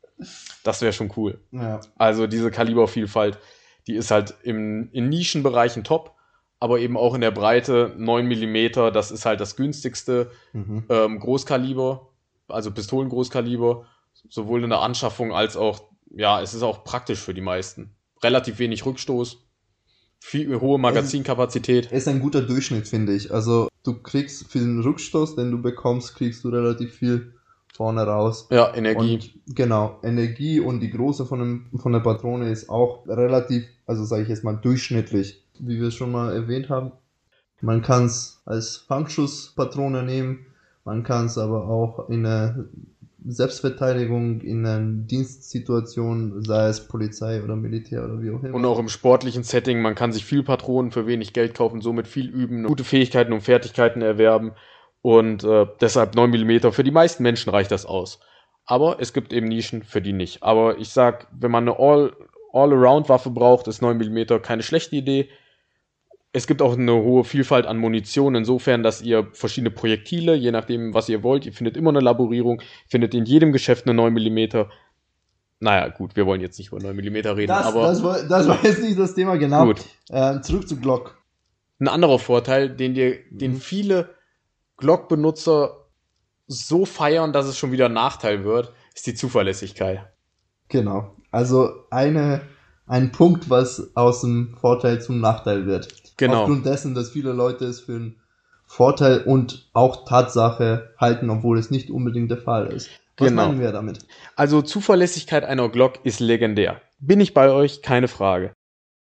Das 0.64 0.82
wäre 0.82 0.94
schon 0.94 1.12
cool. 1.18 1.40
Ja. 1.52 1.82
Also 1.98 2.28
diese 2.28 2.52
Kalibervielfalt, 2.52 3.40
die 3.88 3.96
ist 3.96 4.12
halt 4.12 4.36
im, 4.44 4.90
in 4.92 5.10
Nischenbereichen 5.10 5.84
top, 5.84 6.13
aber 6.64 6.80
eben 6.80 6.96
auch 6.96 7.14
in 7.14 7.20
der 7.20 7.32
Breite 7.32 7.94
9 7.98 8.26
mm, 8.26 8.94
das 8.94 9.12
ist 9.12 9.26
halt 9.26 9.42
das 9.42 9.58
günstigste 9.58 10.32
Mhm. 10.54 10.86
ähm, 10.88 11.20
Großkaliber, 11.20 12.08
also 12.48 12.72
Pistolen-Großkaliber, 12.72 13.86
sowohl 14.30 14.64
in 14.64 14.70
der 14.70 14.80
Anschaffung 14.80 15.34
als 15.34 15.58
auch, 15.58 15.90
ja, 16.10 16.42
es 16.42 16.54
ist 16.54 16.64
auch 16.64 16.86
praktisch 16.86 17.20
für 17.20 17.34
die 17.34 17.42
meisten. 17.42 17.98
Relativ 18.24 18.60
wenig 18.60 18.86
Rückstoß, 18.86 19.44
viel 20.20 20.62
hohe 20.62 20.80
Magazinkapazität. 20.80 21.92
Ist 21.92 22.08
ein 22.08 22.22
guter 22.22 22.42
Durchschnitt, 22.42 22.88
finde 22.88 23.14
ich. 23.14 23.34
Also 23.34 23.68
du 23.84 24.02
kriegst 24.02 24.50
für 24.50 24.60
den 24.60 24.80
Rückstoß, 24.80 25.36
den 25.36 25.52
du 25.52 25.62
bekommst, 25.62 26.16
kriegst 26.16 26.46
du 26.46 26.50
relativ 26.50 26.94
viel 26.94 27.34
vorne 27.74 28.04
raus. 28.04 28.48
Ja, 28.52 28.74
Energie. 28.74 29.16
Und 29.16 29.56
genau, 29.56 30.00
Energie 30.02 30.62
und 30.62 30.80
die 30.80 30.92
Größe 30.92 31.26
von, 31.26 31.40
dem, 31.40 31.66
von 31.78 31.92
der 31.92 32.00
Patrone 32.00 32.50
ist 32.50 32.70
auch 32.70 33.06
relativ, 33.06 33.66
also 33.86 34.06
sage 34.06 34.24
ich 34.24 34.30
jetzt 34.30 34.46
mal 34.46 34.54
durchschnittlich, 34.54 35.43
wie 35.60 35.80
wir 35.80 35.88
es 35.88 35.96
schon 35.96 36.12
mal 36.12 36.34
erwähnt 36.34 36.70
haben. 36.70 36.92
Man 37.62 37.82
kann 37.82 38.06
es 38.06 38.42
als 38.46 38.78
Fangschusspatrone 38.78 40.04
nehmen, 40.04 40.46
man 40.86 41.04
kann 41.04 41.28
es 41.28 41.38
aber 41.38 41.68
auch 41.68 42.10
in 42.10 42.26
einer 42.26 42.66
Selbstverteidigung, 43.26 44.42
in 44.42 44.66
einer 44.66 44.82
Dienstsituation, 44.82 46.44
sei 46.44 46.68
es 46.68 46.88
Polizei 46.88 47.42
oder 47.42 47.56
Militär 47.56 48.04
oder 48.04 48.22
wie 48.22 48.32
auch 48.32 48.44
immer. 48.44 48.54
Und 48.56 48.66
auch 48.66 48.80
im 48.80 48.90
sportlichen 48.90 49.44
Setting, 49.44 49.82
man 49.82 49.96
kann 49.96 50.12
sich 50.12 50.26
viel 50.26 50.44
Patronen 50.44 50.92
für 50.92 51.08
wenig 51.08 51.32
Geld 51.32 51.54
kaufen, 51.54 51.80
somit 51.82 52.08
viel 52.08 52.30
üben, 52.30 52.64
gute 52.64 52.84
Fähigkeiten 52.84 53.32
und 53.32 53.42
Fertigkeiten 53.42 54.02
erwerben. 54.02 54.52
Und 55.02 55.44
äh, 55.44 55.68
deshalb 55.80 56.16
9 56.16 56.30
mm, 56.32 56.72
für 56.72 56.84
die 56.84 56.92
meisten 56.92 57.24
Menschen 57.24 57.50
reicht 57.50 57.72
das 57.72 57.86
aus. 57.86 58.20
Aber 58.66 58.98
es 59.00 59.14
gibt 59.14 59.34
eben 59.34 59.48
Nischen, 59.48 59.84
für 59.84 60.02
die 60.02 60.14
nicht. 60.14 60.44
Aber 60.44 60.78
ich 60.78 60.90
sag, 60.90 61.28
wenn 61.38 61.52
man 61.52 61.68
eine 61.68 61.78
All- 61.80 62.14
All-Around-Waffe 62.54 63.30
braucht, 63.30 63.68
ist 63.68 63.82
9 63.82 63.98
mm 63.98 64.42
keine 64.42 64.64
schlechte 64.64 64.96
Idee. 64.96 65.30
Es 66.36 66.48
gibt 66.48 66.64
auch 66.64 66.76
eine 66.76 66.94
hohe 66.94 67.24
Vielfalt 67.24 67.68
an 67.68 67.78
Munition, 67.78 68.34
insofern, 68.34 68.82
dass 68.82 69.04
ihr 69.04 69.28
verschiedene 69.34 69.70
Projektile, 69.70 70.34
je 70.34 70.52
nachdem, 70.52 70.94
was 70.96 71.08
ihr 71.08 71.22
wollt, 71.22 71.46
ihr 71.46 71.54
findet 71.54 71.78
immer 71.78 71.92
eine 71.92 72.00
Laborierung, 72.00 72.62
findet 72.88 73.14
in 73.14 73.26
jedem 73.26 73.52
Geschäft 73.52 73.86
eine 73.86 73.94
9 73.94 74.14
mm. 74.14 74.66
Naja, 75.60 75.90
gut, 75.90 76.16
wir 76.16 76.26
wollen 76.26 76.42
jetzt 76.42 76.58
nicht 76.58 76.70
über 76.72 76.82
9 76.82 76.96
mm 76.96 77.16
reden, 77.16 77.48
das, 77.48 77.66
aber 77.68 77.84
das, 77.84 78.04
war, 78.04 78.24
das 78.24 78.48
war 78.48 78.64
jetzt 78.64 78.82
nicht 78.82 78.98
das 78.98 79.14
Thema, 79.14 79.38
genau. 79.38 79.66
gut. 79.66 79.82
Äh, 80.10 80.42
zurück 80.42 80.68
zu 80.68 80.78
Glock. 80.78 81.24
Ein 81.80 81.88
anderer 81.88 82.18
Vorteil, 82.18 82.70
den 82.76 82.96
dir, 82.96 83.20
den 83.30 83.54
Mhm. 83.54 83.62
viele 83.62 84.10
Glock-Benutzer 84.78 85.86
so 86.48 86.86
feiern, 86.86 87.32
dass 87.32 87.46
es 87.46 87.58
schon 87.58 87.72
wieder 87.72 87.86
ein 87.86 87.94
Nachteil 87.94 88.44
wird, 88.44 88.74
ist 88.94 89.06
die 89.06 89.14
Zuverlässigkeit. 89.14 90.02
Genau. 90.68 91.16
Also 91.32 91.70
eine, 91.92 92.42
ein 92.88 93.12
Punkt, 93.12 93.50
was 93.50 93.96
aus 93.96 94.22
dem 94.22 94.56
Vorteil 94.60 95.02
zum 95.02 95.20
Nachteil 95.20 95.66
wird. 95.66 96.03
Genau. 96.18 96.42
Aufgrund 96.42 96.66
dessen, 96.66 96.94
dass 96.96 97.12
viele 97.12 97.34
Leute 97.34 97.66
es 97.66 97.82
für 97.82 97.96
einen 97.96 98.16
Vorteil 98.66 99.22
und 99.24 99.70
auch 99.74 100.06
Tatsache 100.06 100.94
halten, 100.98 101.30
obwohl 101.30 101.60
es 101.60 101.72
nicht 101.72 101.90
unbedingt 101.90 102.32
der 102.32 102.40
Fall 102.40 102.68
ist. 102.68 102.90
Was 103.18 103.30
Genau. 103.30 103.48
meinen 103.48 103.60
wir 103.60 103.72
damit? 103.72 104.00
Also 104.36 104.62
Zuverlässigkeit 104.62 105.44
einer 105.44 105.70
Glock 105.70 106.00
ist 106.04 106.20
legendär. 106.20 106.82
Bin 107.00 107.20
ich 107.20 107.34
bei 107.34 107.52
euch? 107.52 107.82
Keine 107.82 108.08
Frage. 108.08 108.54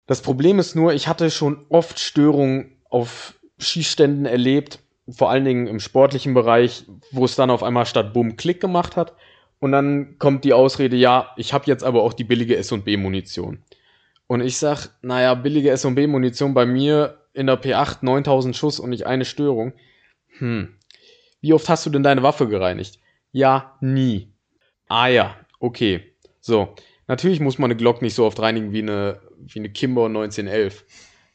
Das 0.07 0.21
Problem 0.21 0.59
ist 0.59 0.75
nur, 0.77 0.93
ich 0.93 1.09
hatte 1.09 1.31
schon 1.31 1.65
oft 1.71 1.99
Störungen 1.99 2.77
auf 2.91 3.35
Schießständen 3.59 4.27
erlebt, 4.27 4.81
vor 5.09 5.31
allen 5.31 5.45
Dingen 5.45 5.67
im 5.67 5.81
sportlichen 5.81 6.35
Bereich, 6.35 6.85
wo 7.13 7.25
es 7.25 7.37
dann 7.37 7.51
auf 7.51 7.63
einmal 7.63 7.87
statt 7.87 8.13
Bumm 8.13 8.37
Klick 8.37 8.61
gemacht 8.61 8.97
hat. 8.97 9.15
Und 9.61 9.73
dann 9.73 10.19
kommt 10.19 10.45
die 10.45 10.53
Ausrede, 10.53 10.97
ja, 10.97 11.31
ich 11.37 11.55
habe 11.55 11.65
jetzt 11.67 11.85
aber 11.85 12.03
auch 12.03 12.13
die 12.13 12.25
billige 12.25 12.57
S&B-Munition. 12.57 13.63
Und 14.27 14.41
ich 14.41 14.57
sag, 14.57 14.89
naja, 15.03 15.35
billige 15.35 15.71
S&B-Munition 15.71 16.55
bei 16.55 16.67
mir 16.67 17.19
in 17.35 17.47
der 17.47 17.61
P8 17.61 17.99
9000 18.03 18.57
Schuss 18.57 18.81
und 18.81 18.91
nicht 18.91 19.07
eine 19.07 19.25
Störung. 19.25 19.73
Hm. 20.39 20.77
Wie 21.41 21.53
oft 21.53 21.69
hast 21.69 21.85
du 21.85 21.91
denn 21.91 22.03
deine 22.03 22.23
Waffe 22.23 22.49
gereinigt? 22.49 22.99
Ja, 23.33 23.77
nie. 23.81 24.33
Ah 24.89 25.09
ja, 25.09 25.37
okay. 25.59 26.15
So, 26.41 26.75
natürlich 27.07 27.41
muss 27.41 27.59
man 27.59 27.71
eine 27.71 27.77
Glock 27.77 28.01
nicht 28.01 28.15
so 28.15 28.25
oft 28.25 28.41
reinigen 28.41 28.73
wie 28.73 28.83
eine, 28.83 29.21
wie 29.39 29.59
eine 29.59 29.71
Kimber 29.71 30.07
1911. 30.07 30.85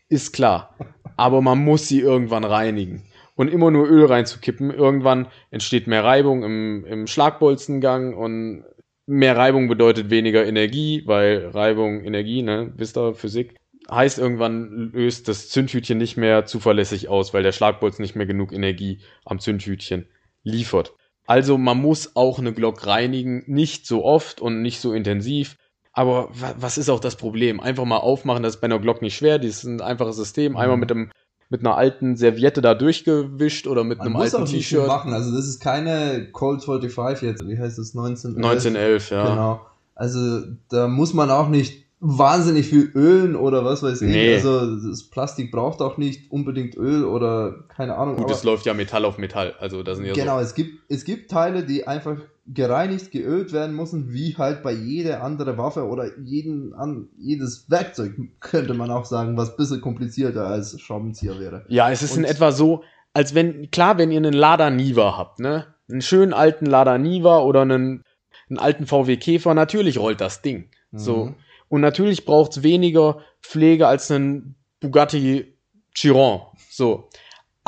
Ist 0.08 0.34
klar. 0.34 0.76
Aber 1.16 1.42
man 1.42 1.60
muss 1.60 1.88
sie 1.88 2.00
irgendwann 2.00 2.44
reinigen. 2.44 3.04
Und 3.36 3.50
immer 3.50 3.72
nur 3.72 3.88
Öl 3.88 4.06
reinzukippen, 4.06 4.72
irgendwann 4.72 5.28
entsteht 5.52 5.88
mehr 5.88 6.04
Reibung 6.04 6.44
im, 6.44 6.86
im 6.86 7.08
Schlagbolzengang 7.08 8.14
und 8.14 8.66
mehr 9.10 9.36
Reibung 9.36 9.68
bedeutet 9.68 10.10
weniger 10.10 10.46
Energie, 10.46 11.04
weil 11.06 11.48
Reibung, 11.48 12.04
Energie, 12.04 12.42
ne, 12.44 12.72
wisst 12.76 12.98
ihr, 12.98 13.14
Physik. 13.16 13.56
Heißt 13.90 14.20
irgendwann 14.20 14.92
löst 14.94 15.28
das 15.28 15.50
Zündhütchen 15.50 15.98
nicht 15.98 16.16
mehr 16.16 16.46
zuverlässig 16.46 17.10
aus, 17.10 17.34
weil 17.34 17.42
der 17.42 17.52
Schlagbolzen 17.54 18.04
nicht 18.04 18.16
mehr 18.16 18.28
genug 18.28 18.54
Energie 18.54 19.00
am 19.26 19.40
Zündhütchen 19.40 20.08
liefert. 20.44 20.94
Also 21.26 21.58
man 21.58 21.78
muss 21.80 22.16
auch 22.16 22.38
eine 22.40 22.54
Glock 22.54 22.86
reinigen, 22.86 23.44
nicht 23.48 23.88
so 23.88 24.06
oft 24.06 24.42
und 24.42 24.62
nicht 24.62 24.80
so 24.80 24.94
intensiv. 24.94 25.56
Aber 25.92 26.30
wa- 26.34 26.56
was 26.58 26.78
ist 26.78 26.90
auch 26.90 27.00
das 27.00 27.16
Problem? 27.16 27.60
Einfach 27.60 27.86
mal 27.86 27.98
aufmachen, 27.98 28.44
das 28.44 28.56
ist 28.56 28.62
bei 28.62 28.66
einer 28.66 28.80
Glock 28.80 29.02
nicht 29.02 29.16
schwer. 29.16 29.40
Das 29.40 29.48
ist 29.50 29.64
ein 29.64 29.82
einfaches 29.82 30.18
System. 30.18 30.56
Einmal 30.56 30.78
Mhm. 30.78 30.82
mit 30.82 30.92
einem 30.92 31.12
mit 31.50 31.62
einer 31.62 31.76
alten 31.76 32.16
Serviette 32.16 32.62
da 32.62 32.76
durchgewischt 32.76 33.68
oder 33.68 33.84
mit 33.84 33.98
Man 33.98 34.08
einem 34.08 34.18
muss 34.18 34.34
alten 34.34 34.46
T-Shirt. 34.46 34.88
machen. 34.88 35.14
Also 35.14 35.36
das 35.36 35.48
ist 35.48 35.60
keine 35.60 36.28
Colt 36.32 36.64
45 36.64 37.28
jetzt. 37.28 37.48
Wie 37.48 37.58
heißt 37.58 37.80
das? 37.80 37.96
1911? 37.96 38.46
1911, 38.46 39.10
ja. 39.10 39.30
Genau. 39.30 39.62
Also 39.96 40.44
da 40.70 40.88
muss 40.88 41.14
man 41.14 41.32
auch 41.32 41.50
nicht 41.50 41.86
wahnsinnig 42.00 42.68
viel 42.68 42.92
ölen 42.96 43.36
oder 43.36 43.66
was 43.66 43.84
weiß 43.84 44.02
ich. 44.04 44.10
Nee. 44.10 44.36
Also 44.36 44.78
das 44.88 45.04
Plastik 45.04 45.52
braucht 45.52 45.82
auch 45.82 45.98
nicht 45.98 46.32
unbedingt 46.32 46.78
Öl 46.78 47.04
oder 47.04 47.66
keine 47.68 47.98
Ahnung. 47.98 48.16
Gut, 48.16 48.32
es 48.32 48.44
läuft 48.44 48.66
ja 48.66 48.74
Metall 48.74 49.04
auf 49.04 49.18
Metall. 49.18 49.56
Also 49.60 49.84
da 49.84 49.96
sind 49.96 50.06
ja 50.06 50.14
genau, 50.14 50.38
so. 50.38 50.44
es 50.46 50.54
gibt, 50.54 50.80
es 50.88 51.04
gibt 51.04 51.30
Teile, 51.30 51.66
die 51.66 51.88
einfach 51.88 52.18
gereinigt, 52.54 53.12
geölt 53.12 53.54
werden 53.54 53.76
müssen, 53.76 54.12
wie 54.12 54.36
halt 54.36 54.64
bei 54.64 54.72
jeder 54.72 55.24
andere 55.24 55.58
Waffe 55.58 55.88
oder 55.88 56.18
jeden, 56.20 56.74
an, 56.74 57.08
jedes 57.18 57.70
Werkzeug, 57.70 58.14
könnte 58.40 58.74
man 58.74 58.90
auch 58.90 59.06
sagen, 59.06 59.38
was 59.38 59.52
ein 59.52 59.58
bisschen 59.58 59.82
komplizierter 59.82 60.48
als 60.48 60.80
Schraubenzieher 60.82 61.40
wäre. 61.40 61.66
Ja, 61.68 61.92
es 61.92 62.02
ist 62.02 62.18
in 62.18 62.24
Und- 62.24 62.30
etwa 62.30 62.52
so, 62.52 62.84
als 63.14 63.36
wenn, 63.36 63.70
klar, 63.72 63.98
wenn 63.98 64.12
ihr 64.12 64.18
einen 64.18 64.34
Lada 64.34 64.70
Niva 64.70 65.18
habt, 65.18 65.40
ne? 65.40 65.68
Einen 65.90 66.02
schönen 66.02 66.34
alten 66.34 66.66
Lada 66.66 66.98
Niva 66.98 67.40
oder 67.40 67.62
einen, 67.62 68.04
einen 68.50 68.60
alten 68.60 68.86
VW 68.86 69.18
Käfer, 69.18 69.54
natürlich 69.54 69.98
rollt 69.98 70.22
das 70.22 70.42
Ding. 70.42 70.70
So. 70.92 71.26
Mhm. 71.26 71.36
Und 71.68 71.82
natürlich 71.82 72.26
braucht 72.26 72.52
es 72.58 72.64
weniger 72.64 73.20
Pflege 73.42 73.88
als 73.88 74.10
einen 74.12 74.56
Bugatti 74.80 75.54
Chiron. 75.94 76.42
So. 76.70 77.10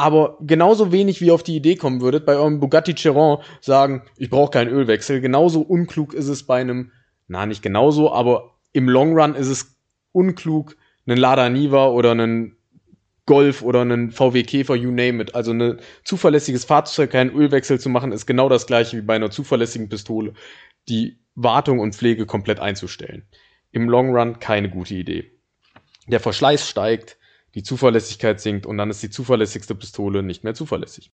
Aber 0.02 0.40
genauso 0.42 0.92
wenig 0.92 1.22
wie 1.22 1.28
ihr 1.28 1.36
auf 1.36 1.44
die 1.44 1.56
Idee 1.56 1.76
kommen 1.76 2.02
würdet, 2.02 2.26
bei 2.26 2.34
eurem 2.34 2.60
Bugatti 2.60 2.96
Chiron 2.96 3.38
sagen, 3.60 4.02
ich 4.18 4.32
brauche 4.32 4.50
keinen 4.50 4.72
Ölwechsel, 4.72 5.22
genauso 5.22 5.62
unklug 5.62 6.16
ist 6.16 6.28
es 6.28 6.42
bei 6.42 6.60
einem, 6.60 6.92
na 7.28 7.46
nicht 7.46 7.62
genauso, 7.62 8.12
aber 8.12 8.56
im 8.74 8.90
Long 8.90 9.16
Run 9.16 9.36
ist 9.36 9.50
es 9.50 9.78
unklug, 10.12 10.76
einen 11.06 11.18
Lada 11.18 11.48
Niva 11.50 11.90
oder 11.90 12.12
einen 12.12 12.58
Golf 13.28 13.62
oder 13.62 13.82
einen 13.82 14.10
VW 14.10 14.42
Käfer, 14.42 14.74
you 14.74 14.90
name 14.90 15.22
it. 15.22 15.36
Also 15.36 15.52
ein 15.52 15.80
zuverlässiges 16.04 16.66
Fahrzeug, 16.66 17.12
keinen 17.12 17.36
Ölwechsel 17.36 17.80
zu 17.80 17.90
machen, 17.90 18.12
ist 18.12 18.26
genau 18.26 18.50
das 18.50 18.66
gleiche 18.66 18.98
wie 18.98 19.02
bei 19.02 19.14
einer 19.18 19.30
zuverlässigen 19.30 19.88
Pistole, 19.88 20.34
die 20.90 21.20
Wartung 21.36 21.78
und 21.78 21.94
Pflege 21.96 22.26
komplett 22.26 22.60
einzustellen. 22.60 23.28
Im 23.70 23.88
Long 23.88 24.16
Run 24.16 24.40
keine 24.40 24.72
gute 24.72 24.96
Idee. 24.96 25.30
Der 26.08 26.20
Verschleiß 26.20 26.68
steigt, 26.68 27.20
die 27.56 27.64
Zuverlässigkeit 27.64 28.40
sinkt 28.40 28.66
und 28.66 28.78
dann 28.78 28.90
ist 28.90 29.04
die 29.04 29.10
zuverlässigste 29.10 29.76
Pistole 29.76 30.24
nicht 30.24 30.44
mehr 30.44 30.54
zuverlässig. 30.54 31.12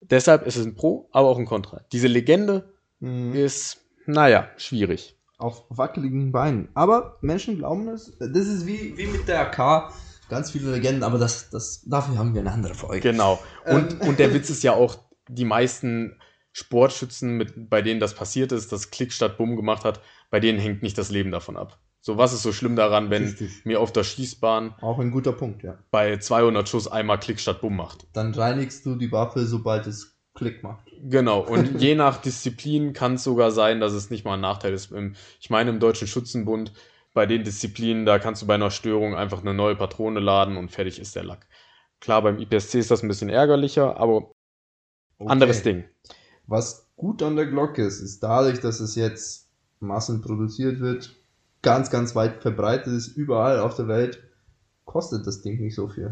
Deshalb 0.00 0.46
ist 0.46 0.56
es 0.56 0.66
ein 0.66 0.74
Pro, 0.74 1.08
aber 1.12 1.28
auch 1.28 1.38
ein 1.38 1.46
Contra. 1.46 1.84
Diese 1.92 2.08
Legende 2.08 2.72
Mhm. 3.00 3.34
ist, 3.34 3.78
naja, 4.06 4.48
schwierig. 4.56 5.18
Auf 5.38 5.64
wackeligen 5.70 6.30
Beinen. 6.30 6.68
Aber 6.74 7.18
Menschen 7.20 7.56
glauben 7.56 7.88
es. 7.88 8.16
Das 8.20 8.46
ist 8.46 8.64
wie, 8.66 8.96
wie 8.96 9.06
mit 9.06 9.26
der 9.26 9.40
AK. 9.40 9.92
Ganz 10.28 10.52
viele 10.52 10.70
Legenden, 10.70 11.02
aber 11.02 11.18
das, 11.18 11.50
das, 11.50 11.82
dafür 11.84 12.16
haben 12.16 12.32
wir 12.34 12.40
eine 12.42 12.52
andere 12.52 12.74
Folge. 12.74 13.00
Genau. 13.00 13.42
Und, 13.66 14.00
Ähm. 14.00 14.08
und 14.08 14.18
der 14.20 14.32
Witz 14.34 14.50
ist 14.50 14.62
ja 14.62 14.72
auch, 14.72 14.98
die 15.28 15.44
meisten 15.44 16.16
Sportschützen, 16.52 17.36
mit, 17.36 17.68
bei 17.70 17.82
denen 17.82 17.98
das 17.98 18.14
passiert 18.14 18.52
ist, 18.52 18.70
das 18.72 18.90
Klick 18.90 19.12
statt 19.12 19.36
Bumm 19.36 19.56
gemacht 19.56 19.84
hat, 19.84 20.00
bei 20.30 20.38
denen 20.38 20.58
hängt 20.58 20.82
nicht 20.82 20.96
das 20.96 21.10
Leben 21.10 21.30
davon 21.32 21.56
ab. 21.56 21.78
So, 22.04 22.18
was 22.18 22.32
ist 22.32 22.42
so 22.42 22.52
schlimm 22.52 22.74
daran, 22.74 23.10
wenn 23.10 23.22
Richtig. 23.22 23.64
mir 23.64 23.78
auf 23.78 23.92
der 23.92 24.02
Schießbahn 24.02 24.74
Auch 24.80 24.98
ein 24.98 25.12
guter 25.12 25.30
Punkt, 25.30 25.62
ja. 25.62 25.78
bei 25.92 26.16
200 26.16 26.68
Schuss 26.68 26.88
einmal 26.88 27.20
Klick 27.20 27.38
statt 27.38 27.60
Bumm 27.60 27.76
macht? 27.76 28.08
Dann 28.12 28.34
reinigst 28.34 28.84
du 28.84 28.96
die 28.96 29.12
Waffe, 29.12 29.46
sobald 29.46 29.86
es 29.86 30.18
Klick 30.34 30.64
macht. 30.64 30.84
Genau, 31.00 31.40
und 31.40 31.80
je 31.80 31.94
nach 31.94 32.20
Disziplin 32.20 32.92
kann 32.92 33.14
es 33.14 33.22
sogar 33.22 33.52
sein, 33.52 33.78
dass 33.78 33.92
es 33.92 34.10
nicht 34.10 34.24
mal 34.24 34.34
ein 34.34 34.40
Nachteil 34.40 34.72
ist. 34.72 34.92
Ich 35.38 35.48
meine, 35.48 35.70
im 35.70 35.78
Deutschen 35.78 36.08
Schützenbund, 36.08 36.72
bei 37.14 37.24
den 37.26 37.44
Disziplinen, 37.44 38.04
da 38.04 38.18
kannst 38.18 38.42
du 38.42 38.46
bei 38.46 38.54
einer 38.54 38.72
Störung 38.72 39.14
einfach 39.14 39.42
eine 39.42 39.54
neue 39.54 39.76
Patrone 39.76 40.18
laden 40.18 40.56
und 40.56 40.72
fertig 40.72 40.98
ist 40.98 41.14
der 41.14 41.22
Lack. 41.22 41.46
Klar, 42.00 42.22
beim 42.22 42.40
IPSC 42.40 42.80
ist 42.80 42.90
das 42.90 43.04
ein 43.04 43.08
bisschen 43.08 43.28
ärgerlicher, 43.28 43.96
aber 43.96 44.32
anderes 45.24 45.62
Ding. 45.62 45.84
Was 46.48 46.88
gut 46.96 47.22
an 47.22 47.36
der 47.36 47.46
Glocke 47.46 47.84
ist, 47.84 48.00
ist 48.00 48.24
dadurch, 48.24 48.58
dass 48.58 48.80
es 48.80 48.96
jetzt 48.96 49.48
massenproduziert 49.78 50.80
wird, 50.80 51.21
ganz, 51.62 51.90
ganz 51.90 52.14
weit 52.14 52.42
verbreitet 52.42 52.92
ist, 52.92 53.16
überall 53.16 53.60
auf 53.60 53.74
der 53.76 53.88
Welt, 53.88 54.22
kostet 54.84 55.26
das 55.26 55.42
Ding 55.42 55.60
nicht 55.60 55.74
so 55.74 55.88
viel. 55.88 56.10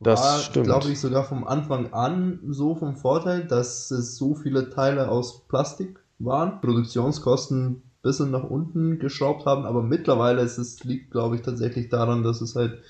Das 0.00 0.44
stimmt. 0.44 0.66
glaube 0.66 0.90
ich, 0.90 1.00
sogar 1.00 1.24
vom 1.24 1.46
Anfang 1.46 1.92
an 1.92 2.40
so 2.46 2.74
vom 2.74 2.96
Vorteil, 2.96 3.46
dass 3.46 3.90
es 3.90 4.16
so 4.16 4.34
viele 4.34 4.68
Teile 4.70 5.08
aus 5.08 5.46
Plastik 5.48 5.98
waren, 6.18 6.60
Produktionskosten 6.60 7.66
ein 7.66 7.82
bisschen 8.02 8.30
nach 8.30 8.44
unten 8.44 8.98
geschraubt 8.98 9.46
haben, 9.46 9.64
aber 9.64 9.82
mittlerweile 9.82 10.42
ist 10.42 10.58
es, 10.58 10.84
liegt, 10.84 11.10
glaube 11.10 11.36
ich, 11.36 11.42
tatsächlich 11.42 11.88
daran, 11.88 12.22
dass 12.22 12.40
es 12.40 12.54
halt 12.54 12.82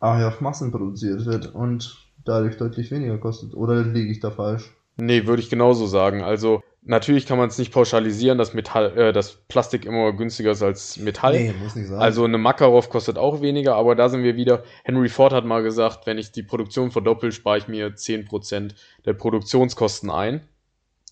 ah 0.00 0.28
auf 0.28 0.40
Massen 0.40 0.70
produziert 0.70 1.26
wird 1.26 1.54
und 1.54 1.96
dadurch 2.24 2.56
deutlich 2.56 2.90
weniger 2.90 3.18
kostet. 3.18 3.54
Oder 3.54 3.82
liege 3.82 4.12
ich 4.12 4.20
da 4.20 4.30
falsch? 4.30 4.72
Nee, 4.96 5.26
würde 5.26 5.42
ich 5.42 5.50
genauso 5.50 5.86
sagen. 5.86 6.22
Also, 6.22 6.62
natürlich 6.82 7.26
kann 7.26 7.38
man 7.38 7.48
es 7.48 7.58
nicht 7.58 7.72
pauschalisieren, 7.72 8.38
dass 8.38 8.54
Metall, 8.54 8.96
äh, 8.96 9.12
dass 9.12 9.36
Plastik 9.48 9.84
immer 9.84 10.12
günstiger 10.12 10.52
ist 10.52 10.62
als 10.62 10.98
Metall. 10.98 11.52
muss 11.62 11.74
nicht 11.74 11.88
sein. 11.88 11.98
Also 11.98 12.24
eine 12.24 12.38
Makarov 12.38 12.90
kostet 12.90 13.18
auch 13.18 13.40
weniger, 13.40 13.74
aber 13.74 13.94
da 13.94 14.08
sind 14.08 14.22
wir 14.22 14.36
wieder. 14.36 14.62
Henry 14.84 15.08
Ford 15.08 15.32
hat 15.32 15.44
mal 15.44 15.62
gesagt, 15.62 16.06
wenn 16.06 16.18
ich 16.18 16.32
die 16.32 16.42
Produktion 16.42 16.90
verdoppel, 16.90 17.32
spare 17.32 17.58
ich 17.58 17.68
mir 17.68 17.96
10% 17.96 18.74
der 19.04 19.14
Produktionskosten 19.14 20.10
ein. 20.10 20.46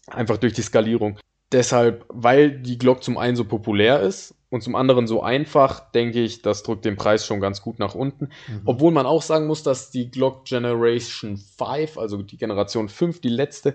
Einfach 0.06 0.36
durch 0.36 0.52
die 0.52 0.62
Skalierung. 0.62 1.18
Deshalb, 1.52 2.04
weil 2.08 2.50
die 2.50 2.78
Glock 2.78 3.02
zum 3.02 3.18
einen 3.18 3.36
so 3.36 3.44
populär 3.44 4.00
ist 4.00 4.34
und 4.52 4.62
zum 4.62 4.76
anderen 4.76 5.06
so 5.06 5.22
einfach, 5.22 5.90
denke 5.92 6.20
ich, 6.20 6.42
das 6.42 6.62
drückt 6.62 6.84
den 6.84 6.96
Preis 6.96 7.24
schon 7.26 7.40
ganz 7.40 7.62
gut 7.62 7.78
nach 7.78 7.94
unten. 7.94 8.26
Mhm. 8.48 8.60
Obwohl 8.66 8.92
man 8.92 9.06
auch 9.06 9.22
sagen 9.22 9.46
muss, 9.46 9.62
dass 9.62 9.90
die 9.90 10.10
Glock 10.10 10.44
Generation 10.44 11.38
5, 11.38 11.96
also 11.96 12.22
die 12.22 12.36
Generation 12.36 12.88
5, 12.90 13.20
die 13.22 13.30
letzte, 13.30 13.74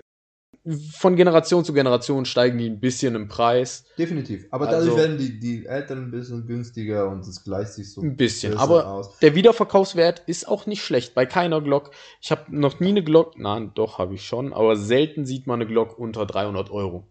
von 0.92 1.16
Generation 1.16 1.64
zu 1.64 1.72
Generation 1.72 2.26
steigen 2.26 2.58
die 2.58 2.68
ein 2.68 2.78
bisschen 2.78 3.14
im 3.14 3.26
Preis. 3.26 3.86
Definitiv. 3.98 4.46
Aber 4.50 4.68
Also- 4.68 4.90
dadurch 4.90 5.02
werden 5.02 5.18
die, 5.18 5.40
die 5.40 5.66
Älteren 5.66 6.04
ein 6.04 6.10
bisschen 6.10 6.46
günstiger 6.46 7.08
und 7.08 7.20
es 7.20 7.42
gleicht 7.42 7.72
sich 7.72 7.92
so 7.92 8.02
Ein 8.02 8.16
bisschen, 8.16 8.52
besser 8.52 8.62
aber 8.62 8.86
aus. 8.86 9.18
Der 9.18 9.34
Wiederverkaufswert 9.34 10.22
ist 10.26 10.46
auch 10.46 10.66
nicht 10.66 10.82
schlecht 10.84 11.14
bei 11.14 11.26
keiner 11.26 11.60
Glock. 11.60 11.90
Ich 12.20 12.30
habe 12.30 12.42
noch 12.56 12.78
nie 12.80 12.88
eine 12.90 13.02
Glock, 13.02 13.36
nein, 13.38 13.72
doch 13.74 13.98
habe 13.98 14.14
ich 14.14 14.24
schon, 14.24 14.52
aber 14.52 14.76
selten 14.76 15.26
sieht 15.26 15.46
man 15.46 15.60
eine 15.60 15.68
Glock 15.68 15.98
unter 15.98 16.24
300 16.26 16.70
Euro. 16.70 17.08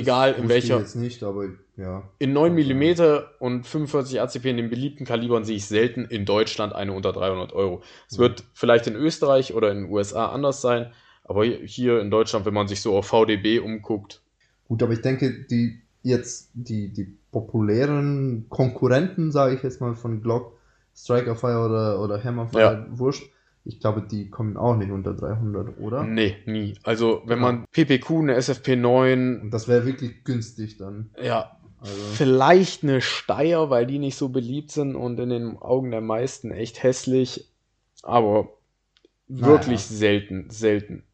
Egal 0.00 0.34
in 0.34 0.48
welcher. 0.48 0.78
jetzt 0.78 0.96
nicht, 0.96 1.22
aber 1.22 1.46
ja. 1.76 2.02
In 2.18 2.32
9 2.32 2.52
mm 2.54 3.22
und 3.38 3.66
45 3.66 4.20
ACP 4.20 4.46
in 4.50 4.56
den 4.56 4.70
beliebten 4.70 5.04
Kalibern 5.04 5.44
sehe 5.44 5.56
ich 5.56 5.66
selten 5.66 6.04
in 6.04 6.24
Deutschland 6.24 6.72
eine 6.74 6.92
unter 6.92 7.12
300 7.12 7.52
Euro. 7.52 7.82
Es 8.08 8.18
Mhm. 8.18 8.22
wird 8.22 8.44
vielleicht 8.54 8.86
in 8.86 8.94
Österreich 8.96 9.54
oder 9.54 9.70
in 9.70 9.82
den 9.84 9.90
USA 9.90 10.26
anders 10.26 10.60
sein, 10.60 10.92
Aber 11.26 11.42
hier 11.44 12.00
in 12.00 12.10
Deutschland, 12.10 12.44
wenn 12.44 12.52
man 12.52 12.68
sich 12.68 12.82
so 12.82 12.94
auf 12.98 13.06
VDB 13.06 13.58
umguckt, 13.58 14.20
Gut, 14.68 14.82
aber 14.82 14.92
ich 14.92 15.00
denke, 15.00 15.44
die 15.50 15.80
jetzt 16.02 16.50
die, 16.54 16.92
die 16.92 17.16
populären 17.32 18.46
Konkurrenten, 18.50 19.30
sage 19.32 19.54
ich 19.54 19.62
jetzt 19.62 19.80
mal, 19.80 19.94
von 19.94 20.20
Glock, 20.20 20.58
Strikerfire 20.94 21.64
oder, 21.64 22.00
oder 22.00 22.22
Hammerfire, 22.22 22.86
Ja. 22.90 22.98
wurscht, 22.98 23.24
ich 23.64 23.80
glaube, 23.80 24.02
die 24.02 24.28
kommen 24.30 24.56
auch 24.56 24.76
nicht 24.76 24.90
unter 24.90 25.14
300, 25.14 25.78
oder? 25.78 26.04
nee, 26.04 26.36
nie. 26.46 26.74
Also 26.82 27.22
wenn 27.24 27.38
Ja. 27.38 27.42
man 27.52 27.64
PPQ, 27.72 28.10
eine 28.20 28.36
SFP9, 28.36 29.40
Und 29.40 29.50
das 29.50 29.68
wäre 29.68 29.86
wirklich 29.86 30.22
günstig 30.24 30.76
dann. 30.76 31.10
ja, 31.22 31.56
Also, 31.80 31.94
vielleicht 32.14 32.82
eine 32.82 33.00
Steyr, 33.00 33.70
weil 33.70 33.86
die 33.86 33.98
nicht 33.98 34.16
so 34.16 34.28
beliebt 34.28 34.70
sind 34.70 34.96
und 34.96 35.18
in 35.18 35.30
den 35.30 35.56
Augen 35.58 35.90
der 35.90 36.00
meisten 36.00 36.50
echt 36.50 36.82
hässlich, 36.82 37.50
aber 38.02 38.48
wirklich 39.28 39.88
Naja. 39.90 39.98
selten, 39.98 40.50
selten. 40.50 41.04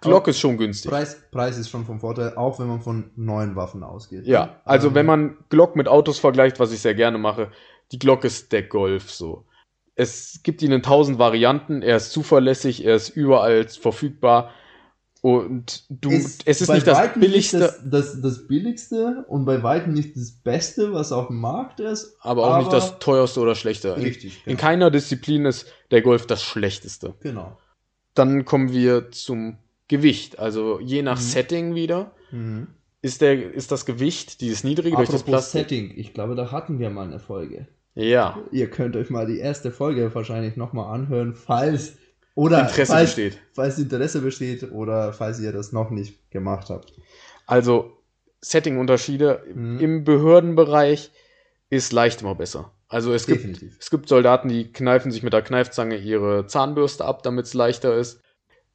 Glock 0.00 0.26
ist 0.26 0.40
schon 0.40 0.56
günstig. 0.56 0.90
Preis, 0.90 1.16
Preis 1.30 1.58
ist 1.58 1.70
schon 1.70 1.84
vom 1.84 2.00
Vorteil, 2.00 2.34
auch 2.36 2.58
wenn 2.58 2.66
man 2.66 2.80
von 2.80 3.10
neuen 3.14 3.54
Waffen 3.54 3.84
ausgeht. 3.84 4.26
Ja, 4.26 4.60
also 4.64 4.88
Ähm, 4.88 4.94
wenn 4.94 5.06
man 5.06 5.36
Glock 5.48 5.76
mit 5.76 5.86
Autos 5.86 6.18
vergleicht, 6.18 6.58
was 6.58 6.72
ich 6.72 6.80
sehr 6.80 6.94
gerne 6.94 7.18
mache, 7.18 7.52
die 7.92 7.98
Glock 8.00 8.24
ist 8.24 8.50
der 8.52 8.64
Golf 8.64 9.10
so. 9.10 9.44
Es 9.94 10.40
gibt 10.42 10.62
ihn 10.62 10.72
in 10.72 10.82
tausend 10.82 11.18
Varianten, 11.18 11.82
er 11.82 11.96
ist 11.98 12.12
zuverlässig, 12.12 12.84
er 12.84 12.94
ist 12.96 13.10
überall 13.10 13.68
verfügbar 13.68 14.50
und 15.20 15.84
du, 15.88 16.10
es 16.10 16.38
ist 16.42 16.68
nicht 16.70 16.86
das 16.86 17.12
billigste, 17.14 17.58
Nicht 17.58 17.72
das, 17.74 17.80
das, 17.84 18.20
das 18.20 18.46
billigste 18.48 19.24
und 19.28 19.44
bei 19.44 19.62
weitem 19.62 19.92
nicht 19.92 20.16
das 20.16 20.32
Beste, 20.32 20.92
was 20.92 21.12
auf 21.12 21.28
dem 21.28 21.38
Markt 21.40 21.78
ist. 21.78 22.16
aber 22.20 22.44
auch 22.46 22.58
nicht 22.58 22.66
aber- 22.68 22.76
das 22.76 22.98
teuerste 22.98 23.40
oder 23.40 23.54
schlechte. 23.54 23.88
In, 23.90 24.02
Richtig. 24.02 24.38
in 24.46 24.52
genau. 24.56 24.60
keiner 24.60 24.90
Disziplin 24.90 25.44
ist 25.44 25.66
der 25.90 26.02
Golf 26.02 26.26
das 26.26 26.42
schlechteste. 26.42 27.14
genau. 27.20 27.56
Dann 28.14 28.44
kommen 28.44 28.72
wir 28.72 29.10
zum 29.10 29.56
Gewicht, 29.88 30.38
also 30.38 30.80
je 30.80 31.02
nach 31.02 31.18
Mhm. 31.18 31.22
Setting 31.22 31.74
wieder. 31.74 32.10
Mhm. 32.30 32.66
Ist, 33.00 33.20
der, 33.20 33.52
ist 33.54 33.72
das 33.72 33.84
Gewicht, 33.86 34.40
dieses 34.40 34.64
niedrige 34.64 34.96
durch 34.96 35.08
das 35.08 35.22
Apropos 35.22 35.50
Plastik? 35.50 35.60
Setting, 35.62 35.92
ich 35.96 36.14
glaube, 36.14 36.34
da 36.34 36.50
hatten 36.52 36.78
wir 36.78 36.90
mal 36.90 37.06
eine 37.06 37.18
Folge. 37.20 37.66
Ja, 37.94 38.38
Ihr 38.52 38.70
könnt 38.70 38.96
euch 38.96 39.10
mal 39.10 39.26
die 39.26 39.38
erste 39.38 39.70
Folge 39.70 40.14
wahrscheinlich 40.14 40.56
nochmal 40.56 40.94
anhören, 40.94 41.34
falls 41.34 41.94
oder 42.34 42.60
Interesse 42.60 42.92
falls, 42.92 43.10
besteht. 43.14 43.38
falls 43.52 43.78
Interesse 43.78 44.20
besteht 44.22 44.72
oder 44.72 45.12
falls 45.12 45.38
ihr 45.40 45.52
das 45.52 45.72
noch 45.72 45.90
nicht 45.90 46.30
gemacht 46.30 46.70
habt. 46.70 46.94
Also 47.46 47.92
Setting-Unterschiede 48.40 49.44
Mhm. 49.54 49.78
im 49.78 50.04
Behördenbereich 50.04 51.10
ist 51.68 51.92
leicht 51.92 52.22
immer 52.22 52.34
besser. 52.34 52.72
Also 52.88 53.12
es 53.12 53.26
gibt, 53.26 53.62
es 53.78 53.90
gibt 53.90 54.08
Soldaten, 54.08 54.48
die 54.48 54.72
kneifen 54.72 55.10
sich 55.10 55.22
mit 55.22 55.32
der 55.32 55.42
Kneifzange 55.42 55.96
ihre 55.96 56.46
Zahnbürste 56.46 57.04
ab, 57.04 57.22
damit 57.22 57.46
es 57.46 57.54
leichter 57.54 57.94
ist. 57.96 58.20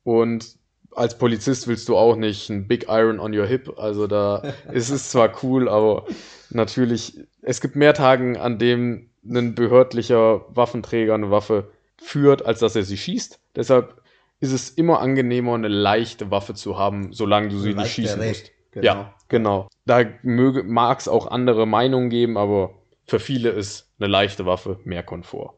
Und 0.03 0.57
als 0.97 1.17
Polizist 1.17 1.67
willst 1.67 1.87
du 1.89 1.95
auch 1.95 2.15
nicht 2.15 2.49
ein 2.49 2.67
Big 2.67 2.85
Iron 2.89 3.19
on 3.19 3.37
your 3.37 3.45
hip. 3.45 3.77
Also 3.77 4.07
da 4.07 4.53
es 4.71 4.89
ist 4.89 5.11
zwar 5.11 5.31
cool, 5.43 5.69
aber 5.69 6.05
natürlich, 6.49 7.19
es 7.43 7.61
gibt 7.61 7.75
mehr 7.75 7.93
Tagen, 7.93 8.37
an 8.37 8.57
dem 8.57 9.09
ein 9.23 9.55
behördlicher 9.55 10.45
Waffenträger 10.55 11.13
eine 11.13 11.29
Waffe 11.29 11.71
führt, 11.97 12.45
als 12.45 12.59
dass 12.59 12.75
er 12.75 12.83
sie 12.83 12.97
schießt. 12.97 13.39
Deshalb 13.55 14.01
ist 14.39 14.51
es 14.51 14.69
immer 14.69 14.99
angenehmer, 14.99 15.53
eine 15.53 15.67
leichte 15.67 16.31
Waffe 16.31 16.53
zu 16.53 16.77
haben, 16.77 17.13
solange 17.13 17.49
du 17.49 17.59
sie 17.59 17.69
nicht 17.69 17.77
Leichtere, 17.77 18.07
schießen 18.07 18.27
musst. 18.27 18.51
Genau. 18.71 18.85
Ja, 18.85 19.13
genau. 19.27 19.67
Da 19.85 20.03
mag 20.23 20.99
es 20.99 21.07
auch 21.07 21.27
andere 21.27 21.65
Meinungen 21.67 22.09
geben, 22.09 22.37
aber 22.37 22.71
für 23.05 23.19
viele 23.19 23.49
ist 23.49 23.91
eine 23.99 24.07
leichte 24.07 24.45
Waffe 24.45 24.79
mehr 24.83 25.03
Komfort. 25.03 25.53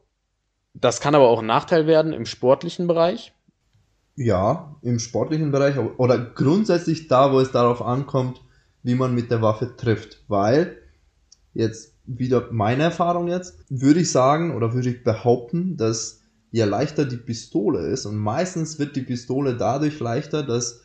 Das 0.74 1.00
kann 1.00 1.14
aber 1.14 1.28
auch 1.28 1.40
ein 1.40 1.46
Nachteil 1.46 1.86
werden 1.86 2.12
im 2.12 2.26
sportlichen 2.26 2.86
Bereich. 2.86 3.32
Ja, 4.16 4.76
im 4.82 4.98
sportlichen 4.98 5.50
Bereich 5.50 5.78
oder 5.78 6.18
grundsätzlich 6.18 7.08
da, 7.08 7.32
wo 7.32 7.40
es 7.40 7.52
darauf 7.52 7.80
ankommt, 7.80 8.42
wie 8.82 8.94
man 8.94 9.14
mit 9.14 9.30
der 9.30 9.42
Waffe 9.42 9.76
trifft. 9.76 10.24
Weil, 10.28 10.78
jetzt 11.54 11.94
wieder 12.06 12.48
meine 12.50 12.84
Erfahrung 12.84 13.28
jetzt, 13.28 13.58
würde 13.68 14.00
ich 14.00 14.10
sagen 14.10 14.54
oder 14.54 14.74
würde 14.74 14.90
ich 14.90 15.04
behaupten, 15.04 15.76
dass 15.76 16.20
je 16.50 16.64
leichter 16.64 17.04
die 17.04 17.16
Pistole 17.16 17.86
ist 17.86 18.06
und 18.06 18.16
meistens 18.16 18.78
wird 18.78 18.96
die 18.96 19.02
Pistole 19.02 19.56
dadurch 19.56 20.00
leichter, 20.00 20.42
dass 20.42 20.80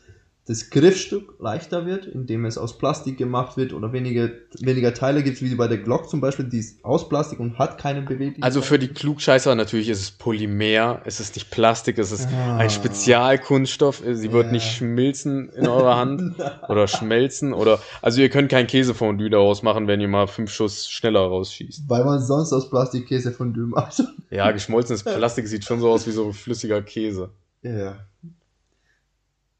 das 0.48 0.70
Griffstück 0.70 1.34
leichter 1.40 1.86
wird, 1.86 2.06
indem 2.06 2.44
es 2.44 2.56
aus 2.56 2.78
Plastik 2.78 3.18
gemacht 3.18 3.56
wird 3.56 3.72
oder 3.72 3.92
weniger, 3.92 4.28
weniger 4.60 4.94
Teile 4.94 5.24
gibt, 5.24 5.42
wie 5.42 5.52
bei 5.56 5.66
der 5.66 5.78
Glock 5.78 6.08
zum 6.08 6.20
Beispiel, 6.20 6.44
die 6.44 6.58
ist 6.58 6.84
aus 6.84 7.08
Plastik 7.08 7.40
und 7.40 7.58
hat 7.58 7.78
keine 7.78 8.02
Beweglichkeit. 8.02 8.44
Also 8.44 8.62
für 8.62 8.78
die 8.78 8.88
Klugscheißer 8.88 9.54
natürlich 9.56 9.88
ist 9.88 10.00
es 10.00 10.10
Polymer, 10.12 11.00
es 11.04 11.18
ist 11.18 11.34
nicht 11.34 11.50
Plastik, 11.50 11.98
es 11.98 12.12
ist 12.12 12.28
Ah. 12.32 12.58
ein 12.58 12.70
Spezialkunststoff. 12.70 14.02
Sie 14.12 14.30
wird 14.32 14.46
Ja. 14.46 14.52
nicht 14.52 14.70
schmilzen 14.76 15.48
in 15.50 15.66
eurer 15.66 15.96
Hand 15.96 16.34
oder 16.68 16.86
schmelzen 16.86 17.52
oder 17.52 17.80
also 18.00 18.20
ihr 18.20 18.28
könnt 18.28 18.48
kein 18.50 18.66
Käsefondue 18.68 19.30
daraus 19.30 19.62
machen, 19.64 19.88
wenn 19.88 20.00
ihr 20.00 20.08
mal 20.08 20.28
fünf 20.28 20.50
Schuss 20.52 20.88
schneller 20.88 21.20
rausschießt. 21.20 21.88
Weil 21.88 22.04
man 22.04 22.20
sonst 22.22 22.52
aus 22.52 22.70
Plastikkäse 22.70 23.32
von 23.32 23.52
Düm 23.52 23.70
macht. 23.70 24.02
Ja, 24.30 24.50
geschmolzenes 24.52 25.02
Plastik 25.02 25.48
sieht 25.48 25.64
schon 25.64 25.80
so 25.80 25.90
aus 25.90 26.06
wie 26.06 26.12
so 26.12 26.32
flüssiger 26.32 26.82
Käse. 26.82 27.30
Ja. 27.62 27.96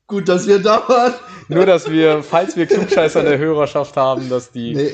Gut, 0.06 0.28
dass 0.28 0.46
wir 0.46 0.58
da 0.60 0.88
waren. 0.88 1.14
Nur, 1.48 1.66
dass 1.66 1.90
wir, 1.90 2.22
falls 2.22 2.56
wir 2.56 2.66
Klugscheißer 2.66 3.20
in 3.20 3.26
der 3.26 3.38
Hörerschaft 3.38 3.96
haben, 3.96 4.28
dass 4.28 4.50
die 4.52 4.74
Nee, 4.74 4.90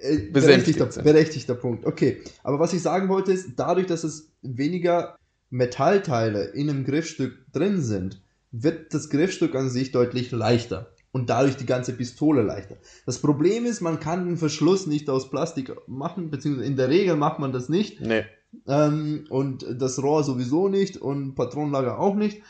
äh, 0.00 0.18
berechtigter, 0.30 0.90
sind. 0.90 1.04
berechtigter 1.04 1.54
Punkt. 1.54 1.84
Okay, 1.86 2.22
aber 2.42 2.58
was 2.58 2.72
ich 2.72 2.82
sagen 2.82 3.08
wollte 3.08 3.32
ist, 3.32 3.50
dadurch, 3.56 3.86
dass 3.86 4.04
es 4.04 4.32
weniger 4.42 5.16
Metallteile 5.50 6.46
in 6.46 6.68
einem 6.68 6.84
Griffstück 6.84 7.46
drin 7.52 7.80
sind, 7.80 8.20
wird 8.50 8.92
das 8.92 9.10
Griffstück 9.10 9.54
an 9.54 9.70
sich 9.70 9.92
deutlich 9.92 10.30
leichter. 10.32 10.92
Und 11.12 11.30
dadurch 11.30 11.56
die 11.56 11.64
ganze 11.64 11.94
Pistole 11.94 12.42
leichter. 12.42 12.76
Das 13.06 13.20
Problem 13.22 13.64
ist, 13.64 13.80
man 13.80 14.00
kann 14.00 14.26
den 14.26 14.36
Verschluss 14.36 14.86
nicht 14.86 15.08
aus 15.08 15.30
Plastik 15.30 15.72
machen, 15.86 16.28
beziehungsweise 16.30 16.68
in 16.68 16.76
der 16.76 16.90
Regel 16.90 17.16
macht 17.16 17.38
man 17.38 17.52
das 17.52 17.70
nicht. 17.70 18.02
Nee. 18.02 18.24
Ähm, 18.68 19.24
und 19.30 19.64
das 19.78 20.02
Rohr 20.02 20.24
sowieso 20.24 20.68
nicht 20.68 20.98
und 20.98 21.34
Patronenlager 21.34 21.98
auch 21.98 22.16
nicht. 22.16 22.42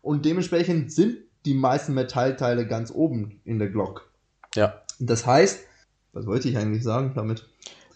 Und 0.00 0.24
dementsprechend 0.24 0.90
sind 0.90 1.18
die 1.44 1.54
meisten 1.54 1.94
Metallteile 1.94 2.66
ganz 2.66 2.90
oben 2.90 3.40
in 3.44 3.58
der 3.58 3.68
Glock. 3.68 4.10
Ja. 4.54 4.82
Das 4.98 5.26
heißt, 5.26 5.60
was 6.12 6.26
wollte 6.26 6.48
ich 6.48 6.56
eigentlich 6.56 6.82
sagen 6.82 7.12
damit? 7.14 7.46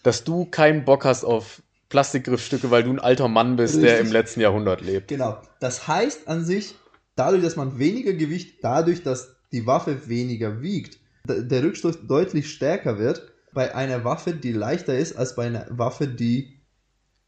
Dass 0.03 0.23
du 0.23 0.45
keinen 0.45 0.85
Bock 0.85 1.05
hast 1.05 1.23
auf 1.23 1.61
Plastikgriffstücke, 1.89 2.69
weil 2.69 2.83
du 2.83 2.91
ein 2.91 2.99
alter 2.99 3.27
Mann 3.27 3.55
bist, 3.55 3.75
der 3.81 3.93
Richtig. 3.93 4.07
im 4.07 4.11
letzten 4.11 4.41
Jahrhundert 4.41 4.81
lebt. 4.81 5.07
Genau. 5.07 5.41
Das 5.59 5.87
heißt 5.87 6.27
an 6.27 6.45
sich, 6.45 6.75
dadurch, 7.15 7.41
dass 7.43 7.55
man 7.55 7.79
weniger 7.79 8.13
Gewicht, 8.13 8.59
dadurch, 8.61 9.03
dass 9.03 9.35
die 9.51 9.65
Waffe 9.65 10.07
weniger 10.07 10.61
wiegt, 10.61 10.99
der 11.25 11.63
Rückstoß 11.63 12.07
deutlich 12.07 12.51
stärker 12.51 12.99
wird 12.99 13.31
bei 13.53 13.73
einer 13.73 14.03
Waffe, 14.03 14.33
die 14.33 14.51
leichter 14.51 14.97
ist, 14.97 15.15
als 15.17 15.35
bei 15.35 15.47
einer 15.47 15.65
Waffe, 15.69 16.07
die 16.07 16.59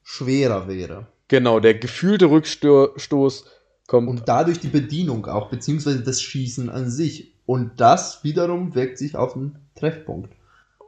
schwerer 0.04 0.68
wäre. 0.68 1.08
Genau, 1.28 1.60
der 1.60 1.76
gefühlte 1.76 2.30
Rückstoß 2.30 3.46
kommt. 3.92 4.08
Und 4.10 4.24
dadurch 4.26 4.60
die 4.60 4.70
Bedienung 4.70 5.28
auch, 5.28 5.50
beziehungsweise 5.50 6.02
das 6.02 6.22
Schießen 6.22 6.70
an 6.70 6.90
sich. 6.90 7.34
Und 7.46 7.82
das 7.82 8.24
wiederum 8.24 8.74
wirkt 8.74 8.98
sich 8.98 9.16
auf 9.18 9.34
den 9.34 9.58
Treffpunkt. 9.76 10.34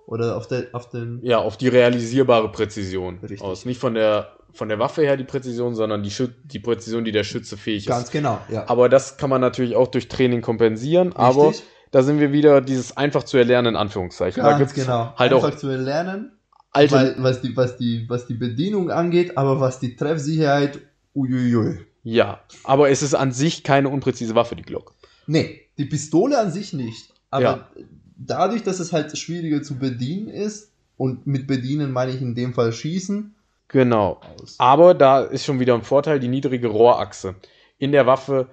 Oder 0.06 0.38
auf, 0.38 0.48
der, 0.48 0.68
auf 0.72 0.90
den. 0.90 1.20
ja, 1.22 1.38
auf 1.38 1.58
die 1.58 1.68
realisierbare 1.68 2.52
Präzision 2.52 3.20
Richtig. 3.22 3.42
aus. 3.42 3.66
Nicht 3.66 3.80
von 3.80 3.94
der, 3.94 4.34
von 4.54 4.70
der 4.70 4.80
Waffe 4.80 5.02
her 5.02 5.18
die 5.18 5.24
Präzision, 5.24 5.76
sondern 5.76 6.04
die, 6.04 6.12
Schü 6.12 6.30
die 6.46 6.60
Präzision, 6.60 7.04
die 7.04 7.12
der 7.12 7.24
Schütze 7.24 7.58
fähig 7.58 7.86
Ganz 7.86 8.06
ist. 8.06 8.12
genau, 8.12 8.40
ja. 8.50 8.68
Aber 8.68 8.90
das 8.90 9.18
kann 9.18 9.30
man 9.30 9.42
natürlich 9.42 9.76
auch 9.76 9.88
durch 9.88 10.08
Training 10.08 10.42
kompensieren. 10.42 11.14
Aber 11.14 11.50
Richtig? 11.50 11.66
da 11.92 12.04
sind 12.04 12.20
wir 12.20 12.32
wieder 12.32 12.62
dieses 12.62 12.96
einfach 12.96 13.24
zu 13.24 13.38
erlernen, 13.38 13.70
in 13.70 13.76
Anführungszeichen. 13.76 14.42
da 14.42 14.50
Ganz 14.52 14.60
gibt's 14.60 14.76
genau. 14.76 15.14
halt 15.18 15.34
Einfach 15.34 15.54
auch 15.54 15.58
zu 15.58 15.68
erlernen, 15.68 16.32
alte. 16.72 16.96
weil, 16.96 17.16
was, 17.18 17.42
die, 17.42 17.56
was, 17.58 17.78
die, 17.78 18.06
was 18.10 18.28
die 18.28 18.36
Bedienung 18.36 18.92
angeht, 18.92 19.38
aber 19.38 19.60
was 19.60 19.80
die 19.80 19.96
Treffsicherheit, 19.96 20.80
uiuiui. 21.16 21.80
Ja, 22.04 22.42
aber 22.64 22.90
es 22.90 23.02
ist 23.02 23.14
an 23.16 23.32
sich 23.32 23.64
keine 23.64 23.90
unpräzise 23.90 24.36
Waffe, 24.36 24.56
die 24.56 24.64
Glock. 24.64 24.94
Nee, 25.26 25.62
die 25.78 25.86
Pistole 25.86 26.38
an 26.38 26.52
sich 26.52 26.74
nicht. 26.74 27.14
Aber 27.30 27.44
Ja. 27.44 27.70
dadurch, 28.18 28.64
dass 28.64 28.80
es 28.80 28.94
halt 28.94 29.18
schwieriger 29.18 29.64
zu 29.64 29.78
bedienen 29.78 30.28
ist, 30.28 30.72
und 30.96 31.26
mit 31.26 31.48
bedienen 31.48 31.92
meine 31.92 32.12
ich 32.12 32.22
in 32.22 32.36
dem 32.36 32.54
Fall 32.54 32.72
schießen, 32.72 33.34
Genau. 33.70 34.22
Aber 34.60 34.94
da 34.94 35.22
ist 35.22 35.46
schon 35.46 35.60
wieder 35.60 35.74
ein 35.74 35.82
Vorteil, 35.82 36.20
die 36.20 36.28
niedrige 36.28 36.68
Rohrachse. 36.68 37.36
In 37.80 37.92
der 37.92 38.06
Waffe 38.06 38.50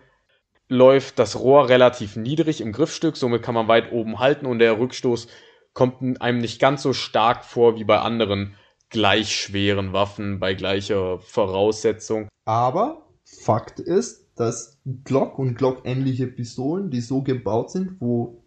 läuft 0.68 1.18
das 1.18 1.38
Rohr 1.38 1.68
relativ 1.68 2.16
niedrig 2.16 2.62
im 2.62 2.72
Griffstück, 2.72 3.18
somit 3.18 3.42
kann 3.42 3.54
man 3.54 3.68
weit 3.68 3.92
oben 3.92 4.18
halten 4.18 4.46
und 4.46 4.60
der 4.60 4.78
Rückstoß 4.78 5.26
kommt 5.74 6.22
einem 6.22 6.38
nicht 6.38 6.58
ganz 6.58 6.82
so 6.82 6.94
stark 6.94 7.44
vor 7.44 7.76
wie 7.78 7.84
bei 7.84 7.98
anderen 7.98 8.54
gleich 8.88 9.36
schweren 9.36 9.92
Waffen, 9.92 10.40
bei 10.40 10.54
gleicher 10.54 11.18
Voraussetzung. 11.18 12.28
Aber 12.46 13.02
Fakt 13.38 13.80
ist, 13.80 14.26
dass 14.36 14.78
Glock 15.04 15.38
und 15.38 15.56
Glock-ähnliche 15.56 16.26
Pistolen, 16.26 16.90
die 16.90 17.00
so 17.00 17.22
gebaut 17.22 17.70
sind, 17.70 18.00
wo 18.00 18.42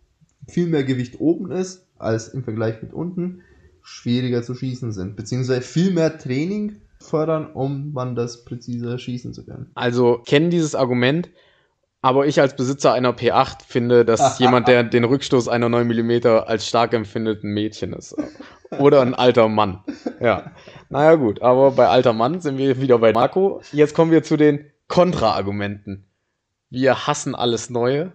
viel 0.48 0.68
mehr 0.68 0.84
Gewicht 0.84 1.20
oben 1.20 1.52
ist 1.52 1.88
als 1.98 2.28
im 2.30 2.44
Vergleich 2.44 2.82
mit 2.82 2.94
unten, 2.94 3.42
schwieriger 3.82 4.44
zu 4.44 4.56
schießen 4.56 4.92
sind. 4.92 5.16
Beziehungsweise 5.16 5.62
viel 5.62 5.92
mehr 5.92 6.18
Training 6.18 6.82
fördern, 7.00 7.52
um 7.54 7.94
man 7.94 8.16
das 8.16 8.44
präziser 8.46 8.98
schießen 8.98 9.34
zu 9.34 9.46
können. 9.46 9.72
Also 9.76 10.22
kennen 10.26 10.50
dieses 10.50 10.76
Argument, 10.76 11.30
Aber 12.02 12.28
ich 12.28 12.42
als 12.42 12.56
Besitzer 12.58 12.92
einer 12.92 13.14
P8 13.14 13.64
finde, 13.66 14.04
dass 14.04 14.38
jemand, 14.40 14.68
der 14.68 14.84
den 14.84 15.06
Rückstoß 15.06 15.48
einer 15.48 15.70
9 15.70 15.88
mm 15.88 16.28
als 16.46 16.68
stark 16.68 16.94
empfindet, 16.94 17.44
ein 17.44 17.54
Mädchen 17.54 17.94
ist. 17.94 18.16
Oder 18.78 19.02
ein 19.02 19.14
alter 19.14 19.48
Mann. 19.48 19.80
Ja. 20.20 20.52
Naja, 20.90 21.16
gut. 21.16 21.42
Aber 21.42 21.72
bei 21.72 21.88
alter 21.88 22.12
Mann 22.12 22.42
sind 22.42 22.58
wir 22.58 22.82
wieder 22.82 23.00
bei 23.00 23.14
Marco. 23.14 23.62
Jetzt 23.72 23.94
kommen 23.96 24.12
wir 24.12 24.24
zu 24.24 24.36
den 24.36 24.66
Kontraargumenten. 24.94 26.06
Wir 26.70 27.08
hassen 27.08 27.34
alles 27.34 27.72
Neue. 27.72 28.12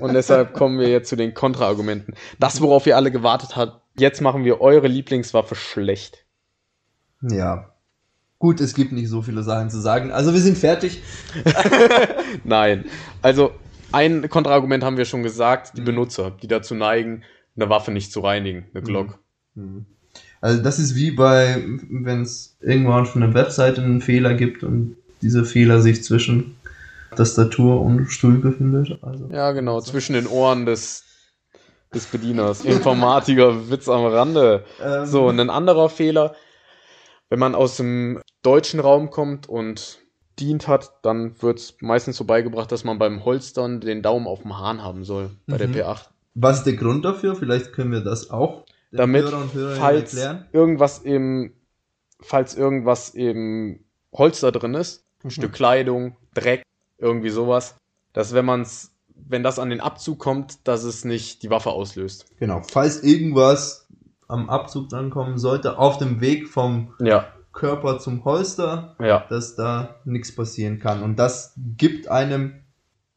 Und 0.00 0.12
deshalb 0.12 0.52
kommen 0.54 0.78
wir 0.78 0.90
jetzt 0.90 1.08
zu 1.08 1.16
den 1.16 1.32
Kontraargumenten. 1.32 2.14
Das, 2.38 2.60
worauf 2.60 2.86
ihr 2.86 2.96
alle 2.96 3.10
gewartet 3.10 3.56
habt. 3.56 3.80
Jetzt 3.98 4.20
machen 4.20 4.44
wir 4.44 4.60
eure 4.60 4.86
Lieblingswaffe 4.86 5.54
schlecht. 5.54 6.26
Ja. 7.22 7.70
Gut, 8.38 8.60
es 8.60 8.74
gibt 8.74 8.92
nicht 8.92 9.08
so 9.08 9.22
viele 9.22 9.42
Sachen 9.42 9.70
zu 9.70 9.80
sagen. 9.80 10.10
Also 10.10 10.34
wir 10.34 10.40
sind 10.42 10.58
fertig. 10.58 11.02
Nein. 12.44 12.84
Also, 13.22 13.52
ein 13.90 14.28
Kontraargument 14.28 14.84
haben 14.84 14.98
wir 14.98 15.06
schon 15.06 15.22
gesagt, 15.22 15.78
die 15.78 15.82
Benutzer, 15.82 16.32
die 16.32 16.48
dazu 16.48 16.74
neigen, 16.74 17.22
eine 17.56 17.70
Waffe 17.70 17.92
nicht 17.92 18.12
zu 18.12 18.20
reinigen, 18.20 18.66
eine 18.74 18.82
Glock. 18.82 19.18
Also 20.42 20.62
das 20.62 20.78
ist 20.78 20.94
wie 20.96 21.12
bei, 21.12 21.64
wenn 21.88 22.22
es 22.22 22.58
irgendwann 22.60 23.06
von 23.06 23.22
einer 23.22 23.32
Webseite 23.32 23.82
einen 23.82 24.02
Fehler 24.02 24.34
gibt 24.34 24.62
und 24.62 24.96
dieser 25.22 25.44
Fehler 25.44 25.80
sich 25.80 26.02
zwischen 26.04 26.56
Tastatur 27.16 27.80
und 27.80 28.06
Stuhl 28.08 28.38
befindet. 28.38 28.98
Also 29.02 29.28
Ja, 29.32 29.52
genau, 29.52 29.80
zwischen 29.80 30.12
den 30.14 30.26
Ohren 30.26 30.66
des, 30.66 31.04
des 31.94 32.06
Bedieners. 32.06 32.64
Informatiker, 32.64 33.70
Witz 33.70 33.88
am 33.88 34.04
Rande. 34.06 34.64
ähm, 34.82 35.06
So, 35.06 35.26
und 35.28 35.40
ein 35.40 35.50
anderer 35.50 35.88
Fehler, 35.88 36.34
wenn 37.28 37.38
man 37.38 37.54
aus 37.54 37.76
dem 37.76 38.20
deutschen 38.42 38.80
Raum 38.80 39.10
kommt 39.10 39.48
und 39.48 39.98
dient 40.38 40.68
hat, 40.68 40.92
dann 41.02 41.40
wird 41.42 41.58
es 41.58 41.74
meistens 41.80 42.16
so 42.16 42.24
beigebracht, 42.24 42.72
dass 42.72 42.84
man 42.84 42.98
beim 42.98 43.24
Holstern 43.24 43.80
den 43.80 44.02
Daumen 44.02 44.26
auf 44.26 44.42
dem 44.42 44.58
Hahn 44.58 44.82
haben 44.82 45.04
soll, 45.04 45.30
bei 45.46 45.54
Mhm. 45.56 45.72
der 45.72 45.84
P8. 45.84 46.10
Was 46.34 46.58
ist 46.58 46.64
der 46.66 46.74
Grund 46.76 47.04
dafür? 47.04 47.34
Vielleicht 47.36 47.72
können 47.72 47.92
wir 47.92 48.00
das 48.00 48.30
auch 48.30 48.64
Damit, 48.92 49.24
Hörer 49.26 49.38
und 49.42 49.52
Hörerinnen 49.52 49.78
falls 49.80 50.14
erklären. 50.14 50.46
irgendwas 50.52 50.98
im, 51.00 51.52
falls 52.20 52.54
irgendwas 52.56 53.10
im 53.10 53.84
Holster 54.12 54.50
drin 54.52 54.74
ist, 54.74 55.04
ein. 55.24 55.30
Stück 55.30 55.52
Kleidung, 55.52 56.16
Dreck, 56.34 56.62
irgendwie 56.98 57.30
sowas, 57.30 57.76
dass 58.12 58.32
wenn 58.34 58.44
man's, 58.44 58.92
wenn 59.14 59.42
das 59.42 59.58
an 59.58 59.70
den 59.70 59.80
Abzug 59.80 60.18
kommt, 60.18 60.66
dass 60.66 60.82
es 60.84 61.04
nicht 61.04 61.42
die 61.42 61.50
Waffe 61.50 61.70
auslöst. 61.70 62.26
Genau, 62.38 62.62
falls 62.70 63.02
irgendwas 63.02 63.86
am 64.28 64.48
Abzug 64.48 64.88
drankommen 64.88 65.38
sollte, 65.38 65.78
auf 65.78 65.98
dem 65.98 66.20
Weg 66.20 66.48
vom 66.48 66.94
Ja, 67.00 67.26
Körper 67.52 67.98
zum 67.98 68.24
Holster, 68.24 68.94
ja, 69.00 69.26
dass 69.28 69.56
da 69.56 69.96
nichts 70.04 70.34
passieren 70.34 70.78
kann. 70.78 71.02
Und 71.02 71.16
das 71.18 71.54
gibt 71.76 72.08
einem 72.08 72.62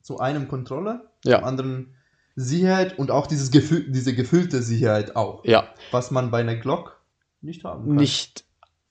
zu 0.02 0.20
einem 0.20 0.48
Kontrolle, 0.48 1.08
Ja. 1.24 1.38
zum 1.38 1.46
anderen 1.46 1.96
Sicherheit 2.36 2.98
und 2.98 3.12
auch 3.12 3.28
dieses 3.28 3.52
Gefühl, 3.52 3.92
diese 3.92 4.16
gefüllte 4.16 4.62
Sicherheit 4.64 5.16
auch, 5.16 5.46
ja. 5.46 5.66
was 5.92 6.10
man 6.10 6.32
bei 6.32 6.40
einer 6.42 6.56
Glock 6.56 7.00
nicht 7.42 7.64
haben 7.64 7.86
kann. 7.86 7.96
Nicht, 7.96 8.44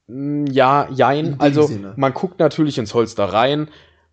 ja, 0.09 0.83
In 0.85 0.95
jein. 0.95 1.37
Also, 1.39 1.63
Sinne. 1.63 1.95
man 1.97 2.13
guckt 2.13 2.39
natürlich 2.39 2.79
ins 2.79 2.95
Holster 2.95 3.25
rein 3.25 3.69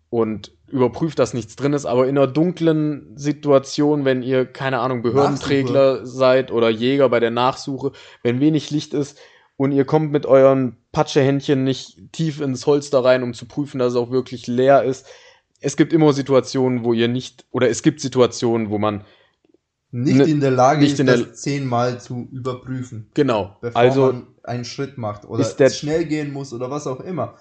und 0.08 0.52
überprüft, 0.68 1.18
dass 1.18 1.34
nichts 1.34 1.56
drin 1.56 1.72
ist, 1.72 1.86
aber 1.86 2.06
in 2.08 2.16
einer 2.16 2.26
dunklen 2.28 3.12
Situation, 3.16 4.04
wenn 4.04 4.22
ihr, 4.22 4.46
keine 4.46 4.78
Ahnung, 4.78 5.02
Behördenträgler 5.02 6.06
seid 6.06 6.52
oder 6.52 6.70
Jäger 6.70 7.08
bei 7.08 7.18
der 7.20 7.30
Nachsuche, 7.32 7.92
wenn 8.22 8.40
wenig 8.40 8.70
Licht 8.70 8.94
ist 8.94 9.18
und 9.56 9.72
ihr 9.72 9.84
kommt 9.84 10.12
mit 10.12 10.26
euren 10.26 10.76
Patschehändchen 10.92 11.64
nicht 11.64 12.12
tief 12.12 12.40
ins 12.40 12.66
Holster 12.66 13.04
rein, 13.04 13.22
um 13.22 13.34
zu 13.34 13.46
prüfen, 13.46 13.78
dass 13.78 13.92
es 13.92 13.96
auch 13.98 14.10
wirklich 14.10 14.46
leer 14.46 14.84
ist. 14.84 15.06
Es 15.60 15.76
gibt 15.76 15.92
immer 15.92 16.12
Situationen, 16.12 16.84
wo 16.84 16.92
ihr 16.92 17.08
nicht, 17.08 17.44
oder 17.50 17.68
es 17.68 17.82
gibt 17.82 18.00
Situationen, 18.00 18.70
wo 18.70 18.78
man, 18.78 19.04
nicht 19.92 20.16
Ne- 20.18 20.24
in 20.24 20.40
der 20.40 20.52
Lage 20.52 20.82
nicht 20.82 20.92
ist, 20.92 21.00
in 21.00 21.06
der- 21.06 21.18
das 21.18 21.42
zehnmal 21.42 22.00
zu 22.00 22.28
überprüfen, 22.30 23.10
genau, 23.14 23.56
bevor 23.60 23.80
also 23.80 24.06
man 24.12 24.26
einen 24.50 24.64
Schritt 24.66 24.98
macht 24.98 25.24
oder 25.24 25.44
der- 25.44 25.70
schnell 25.70 26.04
gehen 26.04 26.32
muss 26.32 26.52
oder 26.52 26.70
was 26.70 26.86
auch 26.86 27.00
immer. 27.00 27.36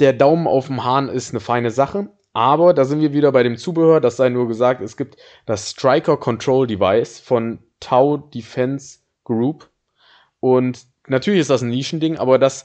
der 0.00 0.12
Daumen 0.12 0.46
auf 0.46 0.66
dem 0.66 0.84
Hahn 0.84 1.08
ist 1.08 1.30
eine 1.30 1.40
feine 1.40 1.70
Sache, 1.70 2.08
aber 2.32 2.72
da 2.74 2.84
sind 2.84 3.00
wir 3.00 3.12
wieder 3.12 3.32
bei 3.32 3.42
dem 3.42 3.56
Zubehör, 3.56 4.00
das 4.00 4.16
sei 4.16 4.28
nur 4.28 4.48
gesagt, 4.48 4.80
es 4.80 4.96
gibt 4.96 5.16
das 5.46 5.70
Striker 5.70 6.16
Control 6.16 6.66
Device 6.66 7.20
von 7.20 7.58
Tau 7.80 8.16
Defense 8.16 8.98
Group 9.24 9.68
und 10.40 10.86
natürlich 11.06 11.40
ist 11.40 11.50
das 11.50 11.62
ein 11.62 11.68
Nischending, 11.70 12.16
aber 12.16 12.38
das 12.38 12.64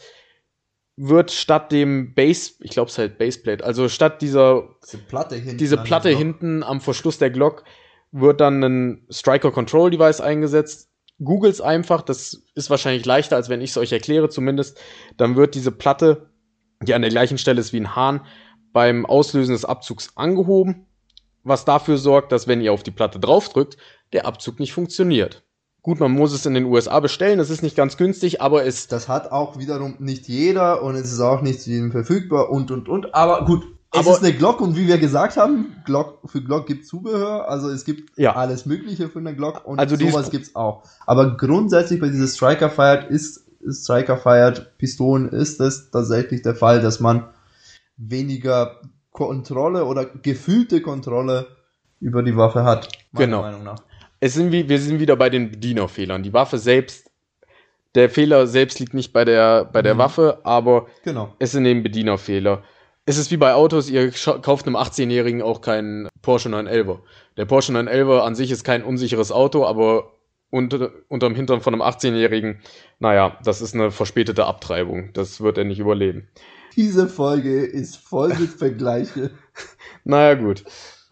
wird 0.96 1.32
statt 1.32 1.72
dem 1.72 2.14
Base, 2.14 2.52
ich 2.60 2.70
glaube 2.72 2.90
es 2.92 2.98
halt 3.00 3.18
Baseplate, 3.18 3.64
also 3.66 3.90
statt 3.90 4.22
dieser 4.22 4.70
Diese 4.84 4.98
Platte 5.00 5.36
hinten. 5.36 5.58
diese 5.58 5.78
Platte 5.78 6.10
hinten 6.10 6.62
am 6.64 6.82
Verschluss 6.82 7.18
der 7.18 7.32
Glock 7.32 7.64
wird 8.12 8.42
dann 8.42 8.64
ein 8.64 9.08
Striker 9.10 9.52
Control 9.52 9.90
Device 9.90 10.22
eingesetzt. 10.22 10.92
Googles 11.20 11.62
einfach, 11.62 12.02
das 12.02 12.44
ist 12.56 12.70
wahrscheinlich 12.70 13.06
leichter, 13.06 13.36
als 13.36 13.50
wenn 13.50 13.62
ich 13.62 13.72
es 13.72 13.78
euch 13.78 13.92
erkläre, 13.92 14.30
zumindest. 14.30 14.80
Dann 15.18 15.36
wird 15.36 15.56
diese 15.56 15.72
Platte, 15.72 16.30
die 16.82 16.94
an 16.94 17.02
der 17.02 17.12
gleichen 17.12 17.38
Stelle 17.38 17.62
ist 17.62 17.74
wie 17.74 17.80
ein 17.80 17.96
Hahn, 17.96 18.26
beim 18.72 19.06
Auslösen 19.06 19.54
des 19.54 19.66
Abzugs 19.66 20.12
angehoben, 20.16 20.88
was 21.44 21.66
dafür 21.66 21.98
sorgt, 21.98 22.32
dass 22.32 22.48
wenn 22.48 22.62
ihr 22.62 22.74
auf 22.74 22.84
die 22.84 22.92
Platte 22.92 23.20
draufdrückt, 23.20 23.78
der 24.12 24.26
Abzug 24.26 24.60
nicht 24.60 24.74
funktioniert. 24.74 25.44
Gut, 25.82 26.00
man 26.00 26.12
muss 26.12 26.32
es 26.32 26.46
in 26.46 26.54
den 26.54 26.66
USA 26.66 27.02
bestellen, 27.02 27.40
das 27.40 27.50
ist 27.50 27.62
nicht 27.62 27.76
ganz 27.76 27.98
günstig, 27.98 28.42
aber 28.42 28.66
es 28.66 28.88
Das 28.88 29.10
hat 29.10 29.32
auch 29.32 29.60
wiederum 29.60 29.98
nicht 30.00 30.30
jeder 30.30 30.82
und 30.82 30.96
es 30.96 31.12
ist 31.12 31.20
auch 31.20 31.42
nicht 31.42 31.62
zu 31.62 31.72
jedem 31.72 31.92
verfügbar 31.92 32.50
und 32.50 32.72
und 32.72 32.88
und. 32.88 33.14
Aber 33.14 33.46
gut, 33.46 33.66
es 33.94 34.08
ist 34.08 34.24
eine 34.24 34.34
Glock 34.34 34.62
und 34.62 34.76
wie 34.76 34.88
wir 34.88 34.98
gesagt 34.98 35.38
haben, 35.38 35.76
Glock, 35.86 36.20
für 36.26 36.42
Glock 36.42 36.66
gibt 36.68 36.86
Zubehör, 36.86 37.48
also 37.50 37.70
es 37.70 37.86
gibt 37.86 38.18
Ja. 38.18 38.36
alles 38.36 38.66
Mögliche 38.66 39.10
für 39.10 39.20
eine 39.20 39.36
Glock 39.36 39.66
und 39.66 39.80
Also 39.80 39.96
sowas 39.96 40.30
gibt's 40.32 40.56
auch. 40.56 40.84
Aber 41.06 41.38
grundsätzlich 41.38 42.00
bei 42.00 42.10
dieser 42.10 42.28
Striker 42.28 42.70
Fired 42.70 43.10
ist 43.10 43.46
Striker 43.70 44.18
Fired 44.18 44.78
Pistolen 44.78 45.30
ist 45.30 45.62
es 45.62 45.90
tatsächlich 45.90 46.42
der 46.42 46.56
Fall, 46.56 46.82
dass 46.82 47.00
man 47.00 47.26
weniger 47.98 48.82
Kontrolle 49.12 49.86
oder 49.86 50.06
gefühlte 50.06 50.82
Kontrolle 50.82 51.48
über 52.00 52.24
die 52.24 52.36
Waffe 52.36 52.64
hat. 52.64 52.90
meiner 53.12 53.26
Genau. 53.28 53.42
Meinung 53.44 53.64
nach. 53.64 53.78
es 54.20 54.34
sind 54.34 54.52
wie, 54.52 54.68
wir 54.68 54.80
sind 54.80 55.00
wieder 55.00 55.16
bei 55.16 55.30
den 55.30 55.52
Bedienerfehlern. 55.52 56.24
Die 56.24 56.34
Waffe 56.34 56.58
selbst, 56.58 57.10
der 57.96 58.10
Fehler 58.10 58.48
selbst 58.48 58.80
liegt 58.80 58.94
nicht 58.94 59.14
bei 59.14 59.24
der, 59.24 59.66
bei 59.66 59.82
der 59.82 59.94
Mhm. 59.94 60.00
Waffe, 60.00 60.40
aber 60.44 60.88
Genau. 61.04 61.34
es 61.40 61.52
sind 61.52 61.66
eben 61.66 61.84
Bedienerfehler. 61.84 62.64
Es 63.06 63.18
ist 63.18 63.32
wie 63.32 63.38
bei 63.38 63.54
Autos, 63.54 63.90
ihr 63.90 64.12
kauft 64.12 64.66
einem 64.66 64.78
18-Jährigen 64.78 65.42
auch 65.42 65.60
keinen 65.60 66.08
Porsche 66.22 66.48
911. 66.50 67.00
Der 67.36 67.46
Porsche 67.46 67.74
911 67.74 68.24
an 68.24 68.36
sich 68.36 68.50
ist 68.50 68.64
kein 68.64 68.84
unsicheres 68.84 69.32
Auto, 69.32 69.66
aber 69.66 70.14
unter, 70.50 70.92
unterm 71.10 71.36
Hintern 71.36 71.60
von 71.60 71.74
einem 71.74 71.82
18-Jährigen, 71.82 72.62
naja, 73.00 73.38
das 73.44 73.62
ist 73.62 73.74
eine 73.74 73.92
verspätete 73.92 74.46
Abtreibung. 74.46 75.12
Das 75.14 75.42
wird 75.42 75.58
er 75.58 75.66
nicht 75.66 75.80
überleben. 75.80 76.30
Diese 76.78 77.10
Folge 77.10 77.66
ist 77.66 77.98
voll 77.98 78.30
mit 78.30 78.50
Vergleiche. 78.58 79.32
Naja, 80.06 80.36
gut. 80.36 80.64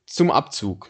Zum 0.05 0.31
Abzug. 0.31 0.89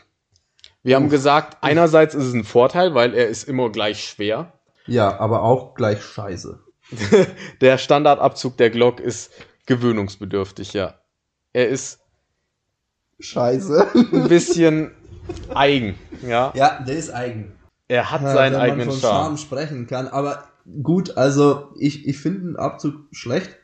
Wir 0.83 0.95
haben 0.95 1.09
gesagt, 1.09 1.57
einerseits 1.61 2.13
ist 2.13 2.25
es 2.25 2.33
ein 2.33 2.43
Vorteil, 2.43 2.93
weil 2.93 3.13
er 3.13 3.27
ist 3.27 3.47
immer 3.47 3.69
gleich 3.71 4.03
schwer. 4.03 4.53
Ja, 4.85 5.19
aber 5.19 5.43
auch 5.43 5.73
gleich 5.73 6.03
scheiße. 6.03 6.59
Der 7.61 7.77
Standardabzug 7.77 8.57
der 8.57 8.69
Glock 8.69 8.99
ist 8.99 9.31
gewöhnungsbedürftig, 9.75 10.73
ja. 10.73 10.95
Er 11.53 11.69
ist 11.69 11.99
Scheiße. 13.19 13.87
ein 14.13 14.27
bisschen 14.27 14.91
eigen, 15.53 15.95
ja. 16.27 16.51
Ja, 16.55 16.83
der 16.83 16.97
ist 16.97 17.09
eigen. 17.11 17.53
Er 17.87 18.09
hat 18.11 18.21
Ja, 18.21 18.33
seinen 18.33 18.53
wenn 18.53 18.61
eigenen 18.61 18.87
man 18.87 18.89
von 18.91 18.99
Charme. 18.99 19.23
Charme 19.23 19.37
sprechen 19.37 19.87
kann. 19.87 20.07
Aber 20.07 20.43
gut, 20.81 21.17
also 21.17 21.69
ich, 21.79 22.07
ich 22.07 22.17
finde 22.17 22.39
einen 22.41 22.55
Abzug 22.57 22.95
schlecht. 23.11 23.57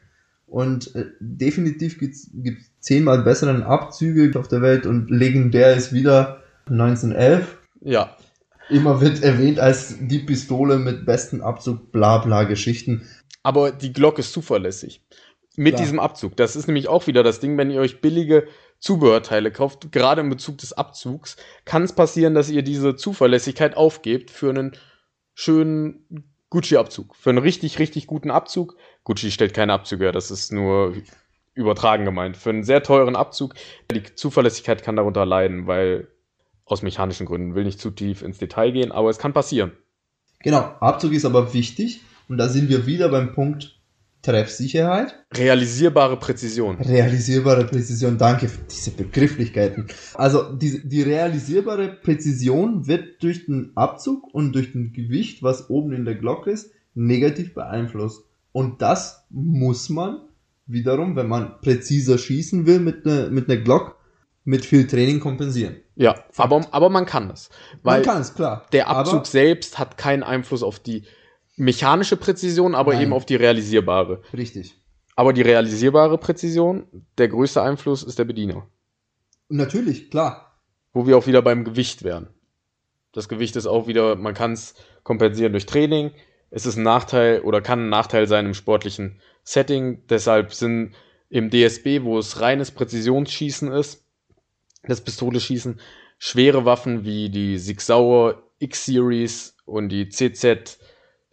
Und 0.45 0.95
äh, 0.95 1.05
definitiv 1.19 1.99
gibt's 1.99 2.29
gibt's 2.33 2.71
zehnmal 2.79 3.23
besseren 3.23 3.63
Abzüge 3.63 4.39
auf 4.39 4.47
der 4.47 4.61
Welt 4.61 4.85
und 4.85 5.09
legendär 5.11 5.75
ist 5.75 5.91
wieder 5.91 6.41
1911. 6.69 7.57
Ja, 7.81 8.15
Immer 8.69 8.99
wird 9.01 9.23
erwähnt 9.23 9.59
als 9.59 9.95
die 9.99 10.19
Pistole 10.19 10.77
mit 10.77 11.05
besten 11.05 11.41
Abzug, 11.41 11.91
bla 11.91 12.17
bla 12.19 12.43
Geschichten. 12.43 13.07
aber 13.43 13.71
die 13.71 13.91
Glock 13.93 14.19
ist 14.19 14.31
zuverlässig. 14.33 15.01
Mit 15.59 15.73
Klar. 15.73 15.83
diesem 15.83 15.99
Abzug. 15.99 16.37
Das 16.37 16.55
ist 16.55 16.67
nämlich 16.67 16.87
auch 16.87 17.07
wieder 17.07 17.23
das 17.23 17.39
Ding, 17.39 17.57
wenn 17.57 17.71
ihr 17.71 17.81
euch 17.81 17.99
billige 17.99 18.47
Zubehörteile 18.79 19.51
kauft, 19.51 19.91
gerade 19.91 20.21
in 20.21 20.29
Bezug 20.29 20.59
des 20.59 20.71
Abzugs, 20.71 21.35
kann 21.65 21.81
es 21.83 21.93
passieren, 21.93 22.35
dass 22.35 22.49
ihr 22.49 22.61
diese 22.61 22.95
Zuverlässigkeit 22.95 23.75
aufgebt 23.75 24.29
für 24.29 24.51
einen 24.51 24.73
schönen 25.33 26.31
Gucci-Abzug. 26.51 27.15
Für 27.15 27.31
einen 27.31 27.39
richtig, 27.39 27.79
richtig 27.79 28.05
guten 28.05 28.29
Abzug. 28.29 28.77
Gucci 29.03 29.31
stellt 29.31 29.55
keine 29.55 29.73
Abzüge 29.73 30.05
her, 30.05 30.11
das 30.11 30.29
ist 30.29 30.51
nur 30.51 30.93
übertragen 31.55 32.05
gemeint. 32.05 32.37
Für 32.37 32.51
einen 32.51 32.63
sehr 32.63 32.83
teuren 32.83 33.15
Abzug, 33.15 33.55
die 33.91 34.03
Zuverlässigkeit 34.03 34.83
kann 34.83 34.95
darunter 34.95 35.25
leiden, 35.25 35.65
weil 35.65 36.07
aus 36.65 36.83
mechanischen 36.83 37.25
Gründen 37.25 37.55
will 37.55 37.63
nicht 37.63 37.79
zu 37.79 37.89
tief 37.89 38.21
ins 38.21 38.37
Detail 38.37 38.71
gehen, 38.71 38.91
aber 38.91 39.09
es 39.09 39.17
kann 39.17 39.33
passieren. 39.33 39.71
Genau, 40.43 40.59
Abzug 40.79 41.13
ist 41.13 41.25
aber 41.25 41.53
wichtig 41.55 42.01
und 42.29 42.37
da 42.37 42.47
sind 42.47 42.69
wir 42.69 42.85
wieder 42.85 43.09
beim 43.09 43.33
Punkt 43.33 43.76
Treffsicherheit, 44.27 45.15
Realisierbare 45.33 46.17
Präzision. 46.17 46.75
realisierbare 46.81 47.63
Präzision. 47.63 48.17
Danke 48.17 48.49
für 48.49 48.59
diese 48.69 48.91
Begrifflichkeiten. 48.91 49.87
Also 50.15 50.51
die, 50.51 50.85
die 50.85 51.01
realisierbare 51.01 51.87
Präzision 52.03 52.87
wird 52.87 53.23
durch 53.23 53.45
den 53.45 53.71
Abzug 53.75 54.33
und 54.33 54.51
durch 54.53 54.73
den 54.73 54.91
Gewicht, 54.91 55.43
was 55.43 55.69
oben 55.69 55.93
in 55.93 56.03
der 56.03 56.15
Glocke 56.15 56.51
ist, 56.51 56.71
negativ 56.93 57.53
beeinflusst. 57.53 58.23
Und 58.51 58.81
das 58.81 59.25
muss 59.29 59.87
man 59.87 60.19
wiederum, 60.65 61.15
wenn 61.15 61.29
man 61.29 61.61
präziser 61.61 62.17
schießen 62.17 62.67
will 62.67 62.79
mit 62.79 63.05
einer 63.05 63.29
mit 63.29 63.49
einer 63.49 63.61
Glock, 63.61 63.95
mit 64.43 64.65
viel 64.65 64.87
Training 64.87 65.21
kompensieren. 65.21 65.77
Ja, 65.95 66.15
aber, 66.35 66.67
aber 66.71 66.89
man 66.89 67.05
kann 67.05 67.29
das. 67.29 67.49
Weil 67.81 68.01
man 68.01 68.09
kann 68.09 68.21
es, 68.21 68.33
klar. 68.33 68.65
der 68.73 68.89
Abzug 68.89 69.19
Aber, 69.19 69.25
selbst 69.25 69.79
hat 69.79 69.97
keinen 69.97 70.23
Einfluss 70.23 70.63
auf 70.63 70.79
die 70.79 71.03
mechanische 71.57 72.15
Präzision, 72.15 72.75
aber 72.75 72.93
Nein. 72.93 73.03
eben 73.03 73.13
auf 73.13 73.25
die 73.25 73.35
realisierbare. 73.35 74.21
richtig. 74.33 74.75
Aber 75.15 75.33
die 75.33 75.41
realisierbare 75.41 76.19
Präzision, 76.19 76.85
der 77.17 77.27
größte 77.27 77.61
Einfluss 77.61 78.03
ist 78.03 78.19
der 78.19 78.25
Bediener. 78.25 78.67
Natürlich, 79.49 80.11
klar. 80.11 80.61
Wo 80.93 81.07
wir 81.07 81.17
auch 81.17 81.25
wieder 81.25 81.41
beim 81.41 81.65
Gewicht 81.65 82.03
wären. 82.03 82.27
Das 83.13 83.27
Gewicht 83.27 83.55
ist 83.55 83.65
auch 83.65 83.87
wieder, 83.87 84.15
man 84.15 84.35
kann 84.35 84.53
es 84.53 84.75
kompensieren 85.01 85.53
durch 85.53 85.65
Training. 85.65 86.11
Es 86.51 86.67
ist 86.67 86.77
ein 86.77 86.83
Nachteil 86.83 87.41
oder 87.41 87.61
kann 87.61 87.85
ein 87.85 87.89
Nachteil 87.89 88.27
sein 88.27 88.45
im 88.45 88.53
sportlichen 88.53 89.19
Setting. 89.43 90.05
Deshalb 90.07 90.53
sind 90.53 90.93
im 91.29 91.49
DSB, 91.49 92.03
wo 92.03 92.19
es 92.19 92.39
reines 92.39 92.69
Präzisionsschießen 92.69 93.71
ist, 93.71 94.05
das 94.83 95.01
Pistoleschießen, 95.01 95.79
schwere 96.19 96.65
Waffen 96.65 97.03
wie 97.03 97.29
die 97.29 97.57
Sig 97.57 97.81
Sauer 97.81 98.43
X-Series 98.59 99.55
und 99.65 99.89
die 99.89 100.09
CZ 100.09 100.77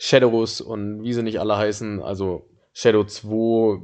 Shadows 0.09 0.61
und 0.61 1.03
wie 1.03 1.15
sie 1.15 1.23
nicht 1.23 1.41
alle 1.41 1.57
heißen, 1.57 2.03
also 2.03 2.47
Shadow 2.75 3.05
2, 3.05 3.81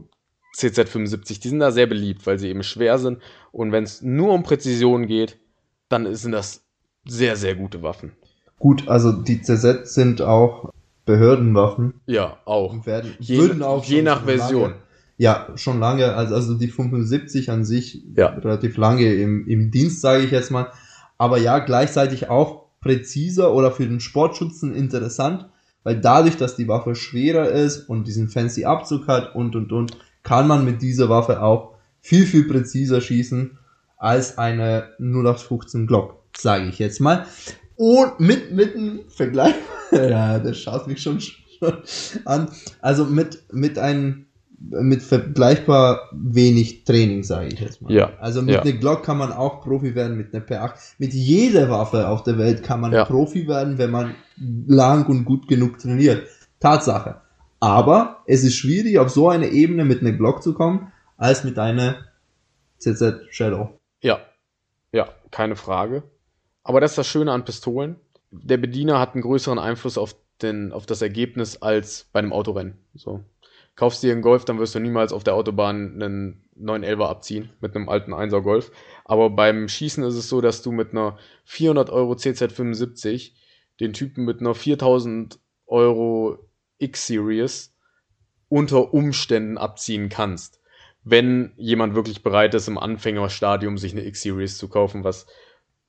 CZ75, 0.54 1.40
die 1.40 1.48
sind 1.48 1.60
da 1.60 1.70
sehr 1.70 1.86
beliebt, 1.86 2.26
weil 2.26 2.38
sie 2.38 2.48
eben 2.48 2.62
schwer 2.62 2.98
sind. 2.98 3.20
Und 3.52 3.72
wenn 3.72 3.84
es 3.84 4.02
nur 4.02 4.34
um 4.34 4.42
Präzision 4.42 5.06
geht, 5.06 5.38
dann 5.88 6.14
sind 6.14 6.32
das 6.32 6.62
sehr, 7.06 7.36
sehr 7.36 7.54
gute 7.54 7.82
Waffen. 7.82 8.12
Gut, 8.58 8.86
also 8.86 9.12
die 9.12 9.40
CZ 9.40 9.86
sind 9.88 10.20
auch 10.20 10.68
Behördenwaffen 11.06 11.94
Ja, 12.04 12.36
auch. 12.44 12.72
und 12.74 12.84
werden 12.84 13.14
Je- 13.20 13.38
würden 13.38 13.62
auch 13.62 13.82
je 13.84 14.02
nach 14.02 14.24
Version. 14.26 14.62
Lange, 14.72 14.74
ja, 15.16 15.48
schon 15.56 15.80
lange, 15.80 16.12
also, 16.14 16.34
also 16.34 16.54
die 16.54 16.68
75 16.68 17.50
an 17.50 17.64
sich 17.64 18.02
Ja. 18.14 18.26
relativ 18.28 18.76
lange 18.76 19.14
im, 19.14 19.46
im 19.48 19.70
Dienst, 19.70 20.02
sage 20.02 20.22
ich 20.24 20.30
jetzt 20.32 20.50
mal. 20.50 20.66
Aber 21.16 21.38
ja, 21.38 21.60
gleichzeitig 21.60 22.28
auch 22.28 22.66
präziser 22.82 23.54
oder 23.54 23.70
für 23.70 23.86
den 23.86 24.00
Sportschützen 24.00 24.74
interessant, 24.74 25.46
weil 25.82 26.00
dadurch, 26.00 26.36
dass 26.36 26.56
die 26.56 26.68
Waffe 26.68 26.94
schwerer 26.94 27.50
ist 27.50 27.88
und 27.88 28.06
diesen 28.06 28.28
fancy 28.28 28.64
Abzug 28.64 29.06
hat 29.08 29.34
und 29.34 29.56
und 29.56 29.72
und, 29.72 29.96
kann 30.22 30.46
man 30.46 30.64
mit 30.64 30.82
dieser 30.82 31.08
Waffe 31.08 31.42
auch 31.42 31.74
viel, 32.00 32.26
viel 32.26 32.46
präziser 32.46 33.00
schießen 33.00 33.58
als 33.96 34.38
eine 34.38 34.90
0815 34.98 35.86
Glock, 35.86 36.22
sage 36.36 36.66
ich 36.68 36.78
jetzt 36.78 37.00
mal. 37.00 37.26
Und 37.76 38.20
mit, 38.20 38.52
mit 38.52 38.74
einem 38.74 39.00
Vergleich, 39.08 39.54
ja, 39.90 40.38
der 40.38 40.54
schaut 40.54 40.86
mich 40.86 41.00
schon, 41.02 41.20
schon 41.20 41.82
an, 42.24 42.50
also 42.80 43.04
mit, 43.04 43.42
mit 43.52 43.78
einem, 43.78 44.26
mit 44.60 45.02
vergleichbar 45.02 46.10
wenig 46.12 46.84
Training, 46.84 47.22
sage 47.22 47.48
ich 47.48 47.60
jetzt 47.60 47.80
mal. 47.80 47.90
Ja, 47.92 48.12
Also 48.20 48.42
mit 48.42 48.54
ja. 48.54 48.60
einer 48.60 48.72
Glock 48.72 49.02
kann 49.02 49.16
man 49.16 49.32
auch 49.32 49.62
Profi 49.62 49.94
werden, 49.94 50.16
mit 50.18 50.34
einer 50.34 50.44
P8. 50.44 50.94
Mit 50.98 51.14
jeder 51.14 51.70
Waffe 51.70 52.08
auf 52.08 52.22
der 52.22 52.36
Welt 52.36 52.62
kann 52.62 52.80
man 52.80 52.92
Ja. 52.92 53.04
Profi 53.06 53.48
werden, 53.48 53.78
wenn 53.78 53.90
man 53.90 54.14
lang 54.66 55.06
und 55.06 55.24
gut 55.24 55.48
genug 55.48 55.78
trainiert. 55.78 56.28
Tatsache. 56.60 57.22
Aber 57.58 58.22
es 58.26 58.44
ist 58.44 58.56
schwierig, 58.56 58.98
auf 58.98 59.10
so 59.10 59.28
eine 59.30 59.48
Ebene 59.48 59.84
mit 59.84 60.00
einer 60.00 60.12
Glock 60.12 60.42
zu 60.42 60.52
kommen, 60.54 60.92
als 61.16 61.42
mit 61.44 61.58
einer 61.58 61.96
CZ 62.78 63.26
Shadow. 63.30 63.78
Ja, 64.02 64.20
ja, 64.92 65.08
keine 65.30 65.56
Frage. 65.56 66.02
Aber 66.62 66.80
das 66.80 66.92
ist 66.92 66.98
das 66.98 67.06
Schöne 67.06 67.32
an 67.32 67.44
Pistolen. 67.44 67.96
Der 68.30 68.58
Bediener 68.58 68.98
hat 68.98 69.14
einen 69.14 69.22
größeren 69.22 69.58
Einfluss 69.58 69.98
auf, 69.98 70.14
den, 70.42 70.72
auf 70.72 70.86
das 70.86 71.02
Ergebnis 71.02 71.60
als 71.60 72.06
bei 72.12 72.20
einem 72.20 72.32
Autorennen. 72.32 72.74
So. 72.94 73.24
Kaufst 73.80 74.02
dir 74.02 74.12
einen 74.12 74.20
Golf, 74.20 74.44
dann 74.44 74.58
wirst 74.58 74.74
du 74.74 74.78
niemals 74.78 75.14
auf 75.14 75.24
der 75.24 75.34
Autobahn 75.34 75.94
einen 75.94 76.44
911er 76.60 77.06
abziehen 77.06 77.50
mit 77.60 77.74
einem 77.74 77.88
alten 77.88 78.12
1er 78.12 78.42
Golf. 78.42 78.72
Aber 79.06 79.30
beim 79.30 79.68
Schießen 79.68 80.04
ist 80.04 80.16
es 80.16 80.28
so, 80.28 80.42
dass 80.42 80.60
du 80.60 80.70
mit 80.70 80.90
einer 80.90 81.16
400 81.46 81.88
Euro 81.88 82.12
CZ75 82.12 83.32
den 83.80 83.94
Typen 83.94 84.26
mit 84.26 84.40
einer 84.40 84.54
4000 84.54 85.38
Euro 85.66 86.38
X-Series 86.76 87.74
unter 88.50 88.92
Umständen 88.92 89.56
abziehen 89.56 90.10
kannst 90.10 90.60
wenn 91.04 91.52
jemand 91.56 91.94
wirklich 91.94 92.22
bereit 92.22 92.54
ist, 92.54 92.68
im 92.68 92.78
Anfängerstadium 92.78 93.78
sich 93.78 93.92
eine 93.92 94.04
X-Series 94.06 94.58
zu 94.58 94.68
kaufen, 94.68 95.04
was 95.04 95.26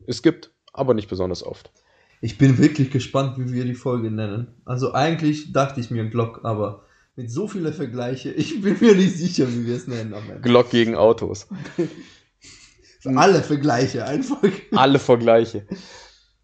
es 0.08 0.22
gibt, 0.22 0.52
aber 0.74 0.94
nicht 0.94 1.10
besonders 1.10 1.44
oft. 1.44 1.72
Ich 2.22 2.38
bin 2.38 2.58
wirklich 2.58 2.92
gespannt, 2.92 3.38
wie 3.38 3.52
wir 3.52 3.66
die 3.66 3.76
Folge 3.76 4.12
nennen. 4.12 4.62
Also 4.64 4.94
eigentlich 4.94 5.52
dachte 5.52 5.82
ich 5.82 5.92
mir 5.92 6.06
Glock, 6.10 6.42
aber 6.44 6.86
mit 7.16 7.30
so 7.32 7.48
vielen 7.48 7.74
Vergleiche, 7.74 8.32
ich 8.32 8.62
bin 8.62 8.78
mir 8.80 8.96
nicht 8.96 9.16
sicher, 9.18 9.48
wie 9.52 9.66
wir 9.66 9.76
es 9.76 9.88
nennen 9.88 10.14
am 10.14 10.30
Ende. 10.30 10.42
Glock 10.42 10.70
gegen 10.70 10.96
Autos. 10.96 11.48
Alle 13.16 13.42
Vergleiche 13.42 14.06
einfach. 14.06 14.42
Alle 14.72 15.00
Vergleiche. 15.00 15.66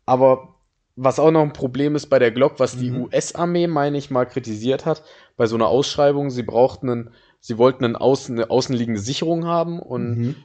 Aber 0.05 0.55
was 0.95 1.19
auch 1.19 1.29
noch 1.29 1.43
ein 1.43 1.53
Problem 1.53 1.95
ist 1.95 2.07
bei 2.07 2.17
der 2.17 2.31
Glock, 2.31 2.59
was 2.59 2.77
die 2.77 2.89
Mhm. 2.89 3.03
US-Armee, 3.03 3.67
meine 3.67 3.97
ich, 3.99 4.09
mal 4.09 4.25
kritisiert 4.25 4.85
hat, 4.87 5.03
bei 5.35 5.45
so 5.45 5.55
einer 5.55 5.67
Ausschreibung, 5.67 6.31
sie 6.31 6.41
brauchten 6.41 6.89
einen, 6.89 7.13
sie 7.39 7.59
wollten 7.59 7.85
einen 7.85 7.95
außen, 7.95 8.35
eine 8.35 8.49
außenliegende 8.49 8.99
Sicherung 8.99 9.45
haben 9.45 9.79
und 9.79 10.17
Mhm. 10.17 10.35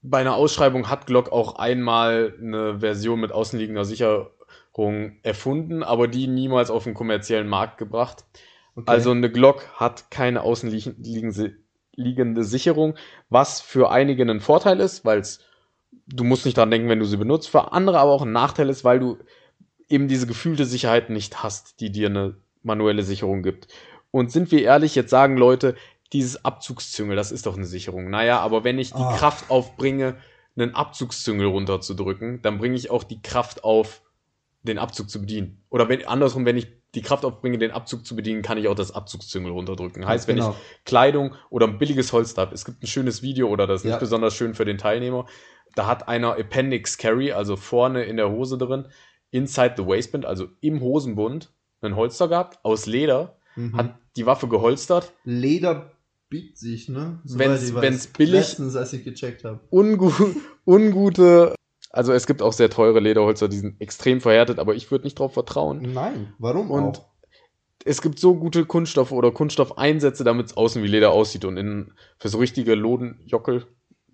bei 0.00 0.20
einer 0.20 0.34
Ausschreibung 0.36 0.88
hat 0.88 1.06
Glock 1.06 1.30
auch 1.30 1.56
einmal 1.56 2.34
eine 2.40 2.80
Version 2.80 3.20
mit 3.20 3.32
außenliegender 3.32 3.84
Sicherung 3.84 4.30
erfunden, 5.22 5.82
aber 5.82 6.08
die 6.08 6.26
niemals 6.26 6.70
auf 6.70 6.84
den 6.84 6.94
kommerziellen 6.94 7.48
Markt 7.48 7.76
gebracht. 7.76 8.24
Okay. 8.74 8.90
Also 8.90 9.10
eine 9.10 9.30
Glock 9.30 9.66
hat 9.74 10.10
keine 10.10 10.42
außenliegende 10.42 11.56
liegende 11.96 12.44
Sicherung, 12.44 12.94
was 13.28 13.60
für 13.60 13.90
einige 13.90 14.22
ein 14.22 14.40
Vorteil 14.40 14.80
ist, 14.80 15.04
weil 15.04 15.22
du 16.06 16.24
musst 16.24 16.44
nicht 16.44 16.56
dran 16.56 16.70
denken, 16.70 16.88
wenn 16.88 16.98
du 17.00 17.04
sie 17.04 17.16
benutzt, 17.16 17.48
für 17.50 17.72
andere 17.72 17.98
aber 17.98 18.12
auch 18.12 18.22
ein 18.22 18.32
Nachteil 18.32 18.68
ist, 18.68 18.84
weil 18.84 19.00
du 19.00 19.18
eben 19.88 20.08
diese 20.08 20.26
gefühlte 20.26 20.64
Sicherheit 20.64 21.10
nicht 21.10 21.42
hast, 21.42 21.80
die 21.80 21.90
dir 21.90 22.08
eine 22.08 22.36
manuelle 22.62 23.02
Sicherung 23.02 23.42
gibt. 23.42 23.68
Und 24.10 24.32
sind 24.32 24.50
wir 24.50 24.62
ehrlich, 24.62 24.94
jetzt 24.94 25.10
sagen 25.10 25.36
Leute, 25.36 25.74
dieses 26.12 26.44
Abzugszüngel, 26.44 27.16
das 27.16 27.32
ist 27.32 27.46
doch 27.46 27.56
eine 27.56 27.66
Sicherung. 27.66 28.10
Naja, 28.10 28.40
aber 28.40 28.64
wenn 28.64 28.78
ich 28.78 28.92
die 28.92 29.02
Ah. 29.02 29.16
Kraft 29.16 29.50
aufbringe, 29.50 30.16
einen 30.56 30.74
Abzugszüngel 30.74 31.46
runterzudrücken, 31.46 32.42
dann 32.42 32.58
bringe 32.58 32.76
ich 32.76 32.90
auch 32.90 33.04
die 33.04 33.22
Kraft 33.22 33.62
auf, 33.64 34.02
den 34.62 34.78
Abzug 34.78 35.08
zu 35.08 35.20
bedienen. 35.20 35.62
Oder 35.70 35.88
wenn, 35.88 36.04
andersrum, 36.06 36.44
wenn 36.44 36.56
ich 36.56 36.68
die 36.94 37.02
Kraft 37.02 37.24
aufbringe, 37.24 37.58
den 37.58 37.70
Abzug 37.70 38.04
zu 38.04 38.16
bedienen, 38.16 38.42
kann 38.42 38.58
ich 38.58 38.66
auch 38.68 38.74
das 38.74 38.90
Abzugszüngel 38.92 39.52
runterdrücken. 39.52 40.06
Heißt, 40.06 40.26
wenn 40.28 40.36
Genau. 40.36 40.50
ich 40.50 40.84
Kleidung 40.84 41.34
oder 41.48 41.66
ein 41.68 41.78
billiges 41.78 42.12
Holster 42.12 42.42
habe, 42.42 42.54
es 42.54 42.64
gibt 42.64 42.82
ein 42.82 42.86
schönes 42.88 43.22
Video 43.22 43.48
oder 43.48 43.66
das 43.66 43.80
ist 43.80 43.84
Ja. 43.84 43.90
nicht 43.92 44.00
besonders 44.00 44.34
schön 44.34 44.54
für 44.54 44.64
den 44.64 44.78
Teilnehmer, 44.78 45.26
da 45.76 45.86
hat 45.86 46.08
einer 46.08 46.36
Appendix 46.36 46.98
Carry, 46.98 47.30
also 47.32 47.54
vorne 47.56 48.04
in 48.04 48.16
der 48.16 48.30
Hose 48.30 48.58
drin, 48.58 48.88
inside 49.30 49.74
the 49.76 49.86
waistband, 49.86 50.26
also 50.26 50.48
im 50.60 50.80
Hosenbund, 50.80 51.52
einen 51.80 51.94
Holster 51.94 52.26
gehabt, 52.26 52.58
aus 52.64 52.86
Leder, 52.86 53.36
Mhm. 53.54 53.76
hat 53.76 53.94
die 54.16 54.26
Waffe 54.26 54.48
geholstert, 54.48 55.12
Leder 55.24 55.92
biegt 56.28 56.58
sich, 56.58 56.88
ne? 56.88 57.20
Ich 57.24 57.38
weiß. 57.38 57.74
wenn's 57.74 58.06
billig- 58.08 58.32
Letztens, 58.32 58.74
als 58.76 58.92
ich 58.92 59.04
gecheckt 59.04 59.44
habe. 59.44 59.60
ungu 59.70 60.12
ungute, 60.64 61.54
also 61.90 62.12
es 62.12 62.26
gibt 62.26 62.40
auch 62.40 62.52
sehr 62.52 62.70
teure 62.70 63.00
Lederholster, 63.00 63.48
die 63.48 63.58
sind 63.58 63.80
extrem 63.80 64.20
verhärtet, 64.20 64.58
aber 64.58 64.74
ich 64.74 64.90
würde 64.90 65.04
nicht 65.04 65.18
drauf 65.18 65.34
vertrauen. 65.34 65.92
Nein, 65.92 66.32
warum 66.38 66.70
Und 66.70 66.98
auch? 66.98 67.08
es 67.84 68.00
gibt 68.00 68.18
so 68.18 68.34
gute 68.36 68.64
Kunststoffe 68.64 69.12
oder 69.12 69.32
Kunststoffeinsätze, 69.32 70.24
damit 70.24 70.46
es 70.46 70.56
außen 70.56 70.82
wie 70.82 70.88
Leder 70.88 71.10
aussieht 71.10 71.44
und 71.44 71.56
innen 71.56 71.92
für 72.18 72.28
so 72.28 72.38
richtige 72.38 72.74
Lodenjockel, 72.74 73.66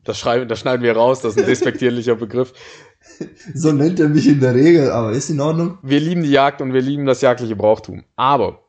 das, 0.05 0.19
schreiben, 0.19 0.49
das 0.49 0.61
schneiden 0.61 0.83
wir 0.83 0.97
raus, 0.97 1.21
das 1.21 1.35
ist 1.35 1.43
ein 1.43 1.47
despektierlicher 1.51 2.17
Begriff. 2.17 2.55
So 3.55 3.73
nennt 3.73 4.01
er 4.01 4.09
mich 4.09 4.27
in 4.27 4.41
der 4.41 4.55
Regel, 4.55 4.91
aber 4.91 5.13
ist 5.13 5.31
in 5.31 5.41
Ordnung. 5.41 5.79
Wir 5.83 6.01
lieben 6.01 6.23
die 6.23 6.31
Jagd 6.31 6.61
und 6.63 6.73
wir 6.73 6.81
lieben 6.81 7.07
das 7.07 7.21
jagdliche 7.21 7.57
Brauchtum. 7.57 8.05
Aber 8.17 8.67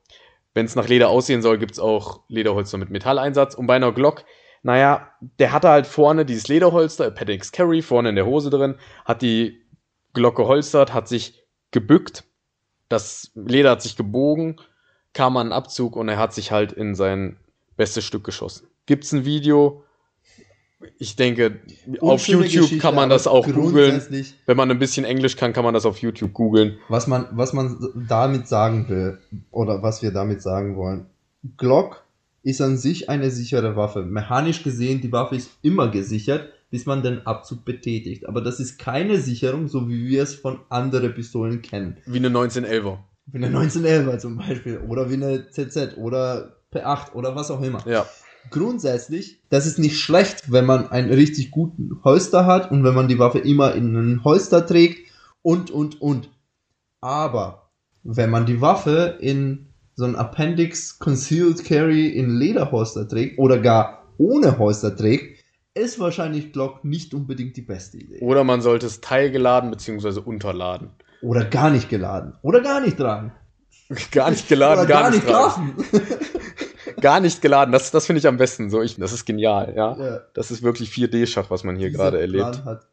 wenn 0.53 0.65
es 0.65 0.75
nach 0.75 0.87
Leder 0.87 1.09
aussehen 1.09 1.41
soll, 1.41 1.59
gibt 1.59 1.73
es 1.73 1.79
auch 1.79 2.21
Lederholster 2.27 2.77
mit 2.77 2.89
Metalleinsatz. 2.89 3.55
Und 3.55 3.67
bei 3.67 3.75
einer 3.75 3.91
Glock, 3.91 4.25
naja, 4.67 5.07
der 5.39 5.53
hatte 5.53 5.69
halt 5.69 5.87
vorne 5.87 6.25
dieses 6.25 6.49
Lederholster, 6.49 7.05
Appendix 7.05 7.53
Carry, 7.53 7.81
vorne 7.81 8.09
in 8.09 8.15
der 8.15 8.25
Hose 8.25 8.49
drin, 8.49 8.75
hat 9.05 9.21
die 9.21 9.61
Glock 10.11 10.35
geholstert, 10.35 10.93
hat 10.93 11.07
sich 11.07 11.41
gebückt, 11.71 12.25
das 12.89 13.31
Leder 13.33 13.71
hat 13.71 13.81
sich 13.81 13.95
gebogen, 13.95 14.57
kam 15.13 15.37
an 15.37 15.47
den 15.47 15.53
Abzug 15.53 15.95
und 15.95 16.09
er 16.09 16.17
hat 16.17 16.33
sich 16.33 16.51
halt 16.51 16.73
in 16.73 16.95
sein 16.95 17.37
bestes 17.77 18.03
Stück 18.03 18.25
geschossen. 18.25 18.67
Gibt's 18.87 19.13
ein 19.13 19.23
Video? 19.23 19.85
Ich 20.99 21.15
denke, 21.15 21.61
auf 22.01 22.11
Unschöne 22.11 22.39
YouTube 22.39 22.63
Geschichte, 22.63 22.77
kann 22.79 22.93
man 22.93 23.09
das 23.09 23.25
auch 23.25 23.47
googeln. 23.47 24.01
Wenn 24.47 24.57
man 24.57 24.69
ein 24.69 24.79
bisschen 24.79 25.05
Englisch 25.05 25.37
kann, 25.37 25.53
kann 25.53 25.63
man 25.63 25.75
das 25.75 25.85
auf 25.85 25.99
YouTube 25.99 26.33
googeln. 26.33 26.77
Was 26.89 27.07
man, 27.07 27.25
was 27.31 27.53
man 27.53 27.77
damit 27.95 28.49
sagen 28.49 28.89
will, 28.89 29.19
oder 29.49 29.81
was 29.81 30.01
wir 30.01 30.11
damit 30.11 30.41
sagen 30.41 30.75
wollen. 30.75 31.05
Glock 31.55 32.03
ist 32.47 32.61
an 32.61 32.77
sich 32.77 33.09
eine 33.09 33.29
sichere 33.29 33.75
Waffe. 33.75 34.03
Mechanisch 34.03 34.63
gesehen, 34.63 35.01
die 35.01 35.11
Waffe 35.11 35.35
ist 35.35 35.51
immer 35.63 35.89
gesichert, 35.89 36.47
bis 36.69 36.85
man 36.85 37.03
den 37.03 37.27
Abzug 37.27 37.65
betätigt. 37.65 38.25
Aber 38.25 38.39
das 38.39 38.61
ist 38.61 38.79
keine 38.79 39.19
Sicherung, 39.19 39.67
so 39.67 39.89
wie 39.89 40.07
wir 40.07 40.23
es 40.23 40.35
von 40.35 40.59
anderen 40.69 41.13
Pistolen 41.13 41.61
kennen. 41.61 41.97
Wie 42.05 42.19
eine 42.19 42.29
1911er. 42.29 42.99
Wie 43.25 43.43
eine 43.43 43.49
1911er 43.49 44.17
zum 44.19 44.37
Beispiel. 44.37 44.77
Oder 44.87 45.09
wie 45.09 45.15
eine 45.15 45.49
ZZ 45.49 45.97
oder 45.97 46.55
P8 46.73 47.11
oder 47.15 47.35
was 47.35 47.51
auch 47.51 47.61
immer. 47.61 47.85
Ja. 47.85 48.05
Grundsätzlich, 48.49 49.41
das 49.49 49.65
ist 49.65 49.77
nicht 49.77 49.99
schlecht, 49.99 50.49
wenn 50.49 50.65
man 50.65 50.89
einen 50.89 51.11
richtig 51.11 51.51
guten 51.51 51.99
Holster 52.05 52.45
hat 52.45 52.71
und 52.71 52.85
wenn 52.85 52.95
man 52.95 53.09
die 53.09 53.19
Waffe 53.19 53.39
immer 53.39 53.75
in 53.75 53.97
einen 53.97 54.23
Holster 54.23 54.65
trägt 54.65 55.11
und, 55.41 55.69
und, 55.69 56.01
und. 56.01 56.29
Aber 57.01 57.71
wenn 58.03 58.29
man 58.29 58.45
die 58.45 58.61
Waffe 58.61 59.17
in 59.19 59.66
so 59.97 60.05
ein 60.05 60.15
Appendix 60.15 60.99
Concealed 60.99 61.65
Carry 61.65 62.07
in 62.07 62.37
Lederholster 62.37 63.07
trägt 63.07 63.39
oder 63.39 63.57
gar 63.57 64.03
ohne 64.19 64.57
Holster 64.59 64.95
trägt, 64.95 65.43
ist 65.73 65.99
wahrscheinlich 65.99 66.53
Glock 66.53 66.85
nicht 66.85 67.13
unbedingt 67.15 67.57
die 67.57 67.63
beste 67.63 67.97
Idee. 67.97 68.19
Oder 68.21 68.43
man 68.43 68.61
sollte 68.61 68.85
es 68.85 69.01
teilgeladen 69.01 69.71
bzw. 69.71 70.19
unterladen. 70.19 70.91
Oder 71.23 71.45
gar 71.45 71.71
nicht 71.71 71.89
geladen. 71.89 72.35
Oder 72.43 72.61
gar 72.61 72.79
nicht 72.79 72.97
tragen. 72.97 73.31
Gar 74.11 74.31
nicht 74.31 74.49
geladen, 74.49 74.81
Oder 74.81 74.87
gar, 74.89 75.09
nicht 75.11 75.25
tragen. 75.25 75.73
kaufen. 75.77 75.85
Gar 77.01 77.21
nicht 77.21 77.41
geladen, 77.41 77.71
das, 77.71 77.89
das 77.89 78.05
finde 78.05 78.19
ich 78.19 78.27
am 78.27 78.35
besten. 78.35 78.69
So, 78.69 78.81
ich, 78.81 78.97
das 78.97 79.13
ist 79.13 79.23
genial, 79.25 79.73
ja. 79.77 79.97
ja, 79.97 80.19
Das 80.33 80.51
ist 80.51 80.61
wirklich 80.61 80.89
4D-Schach, 80.89 81.49
was 81.49 81.63
man 81.63 81.77
hier 81.77 81.89
gerade 81.89 82.19
erlebt. 82.19 82.65
Hat, 82.65 82.85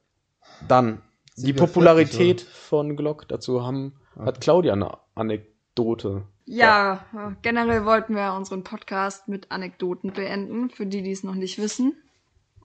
Dann, 0.69 1.03
Sind 1.35 1.49
die 1.49 1.53
Popularität 1.53 2.43
von 2.43 2.97
Glock, 2.97 3.27
dazu 3.27 3.65
haben, 3.65 3.95
Okay. 4.15 4.27
hat 4.27 4.41
Claudia 4.41 4.73
eine 4.75 4.91
Anekdote. 5.17 6.23
Ja, 6.47 7.05
generell 7.43 7.85
wollten 7.87 8.15
wir 8.15 8.35
unseren 8.35 8.63
Podcast 8.65 9.29
mit 9.29 9.51
Anekdoten 9.51 10.13
beenden, 10.13 10.69
für 10.71 10.85
die, 10.87 11.03
die 11.03 11.13
es 11.13 11.25
noch 11.25 11.35
nicht 11.35 11.59
wissen. 11.59 11.95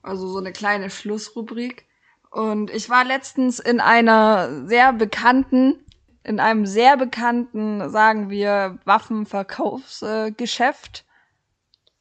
Also 0.02 0.28
so 0.28 0.38
eine 0.38 0.52
kleine 0.52 0.90
Schlussrubrik. 0.90 1.86
Und 2.30 2.70
ich 2.70 2.88
war 2.90 3.04
letztens 3.04 3.58
in 3.58 3.80
einer 3.80 4.66
sehr 4.66 4.92
bekannten, 4.92 5.76
in 6.22 6.38
einem 6.40 6.66
sehr 6.66 6.96
bekannten, 6.96 7.88
sagen 7.90 8.30
wir, 8.30 8.78
Waffenverkaufsgeschäft. 8.84 11.04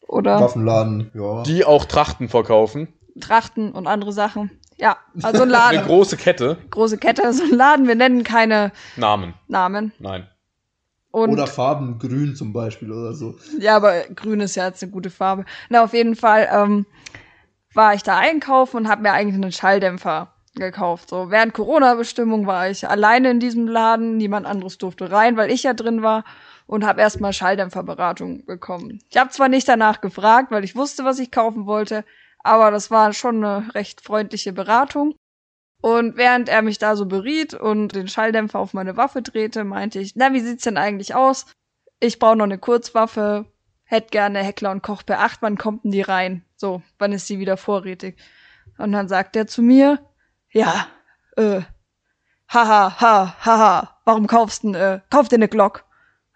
Oder 0.08 0.40
Waffenladen, 0.42 1.12
ja. 1.14 1.44
Die 1.44 1.64
auch 1.66 1.86
Trachten 1.86 2.30
verkaufen. 2.30 2.88
Trachten 3.22 3.72
und 3.72 3.86
andere 3.88 4.12
Sachen. 4.12 4.52
Ja, 4.78 4.98
also 5.22 5.44
ein 5.44 5.52
Eine 5.54 5.62
Laden. 5.78 5.86
große 5.86 6.18
Kette. 6.18 6.58
große 6.72 6.98
Kette, 6.98 7.32
so 7.34 7.44
ein 7.44 7.52
Laden. 7.52 7.88
Wir 7.88 7.96
nennen 7.96 8.24
keine 8.24 8.72
Namen. 8.98 9.34
Namen. 9.48 9.92
Nein. 10.00 10.28
Und 11.12 11.32
Oder 11.32 11.48
Farben 11.48 11.98
grün 11.98 12.36
zum 12.36 12.54
Beispiel 12.54 12.92
oder 12.92 13.14
so. 13.14 13.36
Ja, 13.60 13.76
aber 13.76 14.04
grün 14.16 14.42
ist 14.42 14.56
ja 14.56 14.68
jetzt 14.68 14.84
eine 14.84 14.92
gute 14.92 15.10
Farbe. 15.10 15.46
Na, 15.70 15.84
auf 15.84 15.94
jeden 15.94 16.16
Fall 16.16 16.48
ähm, 16.52 16.86
war 17.74 17.96
ich 17.96 18.04
da 18.04 18.18
einkaufen 18.18 18.78
und 18.78 18.88
habe 18.88 19.02
mir 19.02 19.12
eigentlich 19.12 19.36
einen 19.36 19.52
Schalldämpfer 19.52 20.34
gekauft. 20.56 21.10
So 21.10 21.32
während 21.32 21.54
Corona-Bestimmung 21.54 22.46
war 22.46 22.70
ich 22.70 22.88
alleine 22.88 23.32
in 23.32 23.40
diesem 23.40 23.68
Laden, 23.68 24.18
niemand 24.18 24.46
anderes 24.46 24.78
durfte 24.78 25.12
rein, 25.12 25.38
weil 25.38 25.52
ich 25.52 25.64
ja 25.64 25.74
drin 25.74 26.04
war 26.04 26.24
und 26.68 26.86
habe 26.86 27.02
erstmal 27.02 27.34
Schalldämpferberatung 27.34 28.46
bekommen. 28.46 29.00
Ich 29.10 29.18
habe 29.18 29.32
zwar 29.32 29.50
nicht 29.50 29.68
danach 29.68 30.02
gefragt, 30.02 30.52
weil 30.52 30.64
ich 30.64 30.76
wusste, 30.76 31.04
was 31.06 31.18
ich 31.18 31.32
kaufen 31.32 31.66
wollte, 31.66 32.06
aber 32.44 32.70
das 32.70 32.92
war 32.92 33.14
schon 33.14 33.44
eine 33.44 33.74
recht 33.74 34.02
freundliche 34.02 34.54
Beratung. 34.54 35.16
Und 35.82 36.18
während 36.18 36.50
er 36.50 36.62
mich 36.62 36.78
da 36.78 36.96
so 36.96 37.06
beriet 37.06 37.54
und 37.54 37.96
den 37.96 38.08
Schalldämpfer 38.08 38.60
auf 38.60 38.74
meine 38.74 38.98
Waffe 38.98 39.22
drehte, 39.22 39.64
meinte 39.64 40.00
ich, 40.00 40.16
na, 40.16 40.34
wie 40.34 40.42
sieht's 40.42 40.64
denn 40.64 40.78
eigentlich 40.78 41.16
aus? 41.16 41.46
Ich 42.02 42.20
brauche 42.20 42.36
noch 42.36 42.46
eine 42.46 42.58
Kurzwaffe, 42.58 43.46
hätte 43.84 44.10
gerne 44.10 44.40
Heckler 44.40 44.72
und 44.72 44.84
Koch 44.84 45.06
per 45.06 45.22
8, 45.22 45.42
wann 45.42 45.58
kommt 45.58 45.86
denn 45.86 45.92
die 45.92 46.02
rein? 46.02 46.44
So, 46.56 46.82
wann 46.98 47.14
ist 47.14 47.28
sie 47.28 47.40
wieder 47.40 47.56
vorrätig? 47.56 48.18
Und 48.78 48.92
dann 48.92 49.08
sagt 49.08 49.36
er 49.36 49.48
zu 49.48 49.62
mir, 49.62 50.00
ja, 50.52 50.88
äh, 51.38 51.62
haha, 52.50 53.00
ha, 53.00 53.36
haha, 53.46 53.98
warum 54.04 54.28
kaufst 54.28 54.64
du, 54.64 54.74
äh, 54.74 55.00
kauf 55.10 55.30
dir 55.30 55.36
eine 55.36 55.48
Glock? 55.48 55.86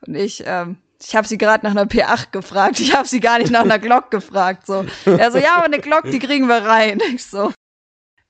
Und 0.06 0.16
ich, 0.16 0.44
ähm, 0.46 0.78
ich 1.02 1.16
habe 1.18 1.28
sie 1.28 1.38
gerade 1.38 1.66
nach 1.66 1.72
einer 1.72 1.86
P8 1.86 2.32
gefragt, 2.32 2.80
ich 2.80 2.96
habe 2.96 3.08
sie 3.08 3.20
gar 3.20 3.40
nicht 3.40 3.52
nach 3.52 3.62
einer 3.62 3.80
Glock 3.88 4.10
gefragt, 4.10 4.66
so. 4.66 4.86
Er 5.06 5.32
so, 5.32 5.38
ja, 5.38 5.56
aber 5.56 5.66
eine 5.66 5.80
Glock, 5.80 6.04
die 6.06 6.20
kriegen 6.20 6.48
wir 6.48 6.64
rein. 6.66 7.02
Ich 7.14 7.26
so, 7.26 7.52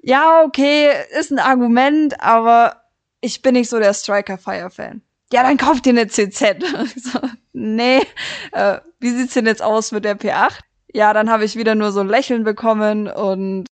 ja, 0.03 0.43
okay, 0.43 0.91
ist 1.17 1.31
ein 1.31 1.39
Argument, 1.39 2.19
aber 2.21 2.83
ich 3.21 3.41
bin 3.41 3.53
nicht 3.53 3.69
so 3.69 3.79
der 3.79 3.93
Striker 3.93 4.37
Fire 4.37 4.69
Fan. 4.69 5.01
Ja, 5.31 5.43
dann 5.43 5.57
kauf 5.57 5.81
dir 5.81 5.91
eine 5.91 6.07
CZ. 6.07 6.57
So, 6.95 7.19
nee, 7.53 8.01
äh, 8.51 8.79
wie 8.99 9.09
sieht's 9.09 9.33
denn 9.33 9.45
jetzt 9.45 9.63
aus 9.63 9.91
mit 9.91 10.05
der 10.05 10.19
P8? 10.19 10.59
Ja, 10.93 11.13
dann 11.13 11.29
habe 11.29 11.45
ich 11.45 11.55
wieder 11.55 11.73
nur 11.73 11.91
so 11.91 12.01
ein 12.01 12.09
Lächeln 12.09 12.43
bekommen 12.43 13.07
und 13.07 13.65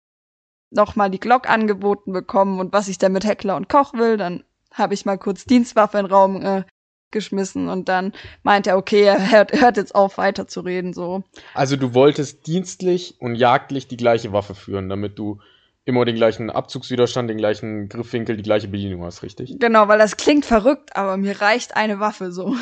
nochmal 0.72 1.12
die 1.12 1.20
Glock 1.20 1.50
angeboten 1.50 2.14
bekommen 2.14 2.60
und 2.60 2.74
was 2.74 2.88
ich 2.88 2.98
denn 2.98 3.12
mit 3.12 3.26
Heckler 3.26 3.58
und 3.58 3.70
Koch 3.70 3.94
will. 3.94 4.18
Dann 4.18 4.44
habe 4.74 4.94
ich 4.94 5.06
mal 5.06 5.18
kurz 5.18 5.46
Dienstwaffe 5.46 6.00
in 6.00 6.06
den 6.06 6.14
Raum 6.14 6.42
äh, 6.42 6.64
geschmissen 7.12 7.68
und 7.68 7.90
dann 7.90 8.14
meint 8.42 8.68
er, 8.68 8.78
okay, 8.78 9.04
er 9.04 9.32
hört, 9.32 9.52
hört 9.52 9.76
jetzt 9.76 9.94
auf 9.94 10.18
weiter 10.18 10.48
zu 10.48 10.62
reden, 10.62 10.94
so. 10.94 11.24
Also 11.54 11.76
du 11.76 11.94
wolltest 11.94 12.48
dienstlich 12.48 13.16
und 13.20 13.36
jagdlich 13.36 13.90
die 13.90 13.98
gleiche 13.98 14.32
Waffe 14.32 14.56
führen, 14.56 14.88
damit 14.88 15.20
du 15.20 15.40
immer 15.84 16.06
den 16.06 16.16
gleichen 16.16 16.50
Abzugswiderstand, 16.50 17.30
den 17.30 17.38
gleichen 17.38 17.90
Griffwinkel, 17.90 18.38
die 18.38 18.44
gleiche 18.44 18.68
Bedienung 18.68 19.04
hast, 19.04 19.24
richtig? 19.24 19.58
Genau, 19.60 19.88
weil 19.88 19.98
das 19.98 20.16
klingt 20.18 20.46
verrückt, 20.46 20.96
aber 20.96 21.18
mir 21.18 21.42
reicht 21.42 21.76
eine 21.76 22.00
Waffe 22.00 22.32
so. 22.32 22.56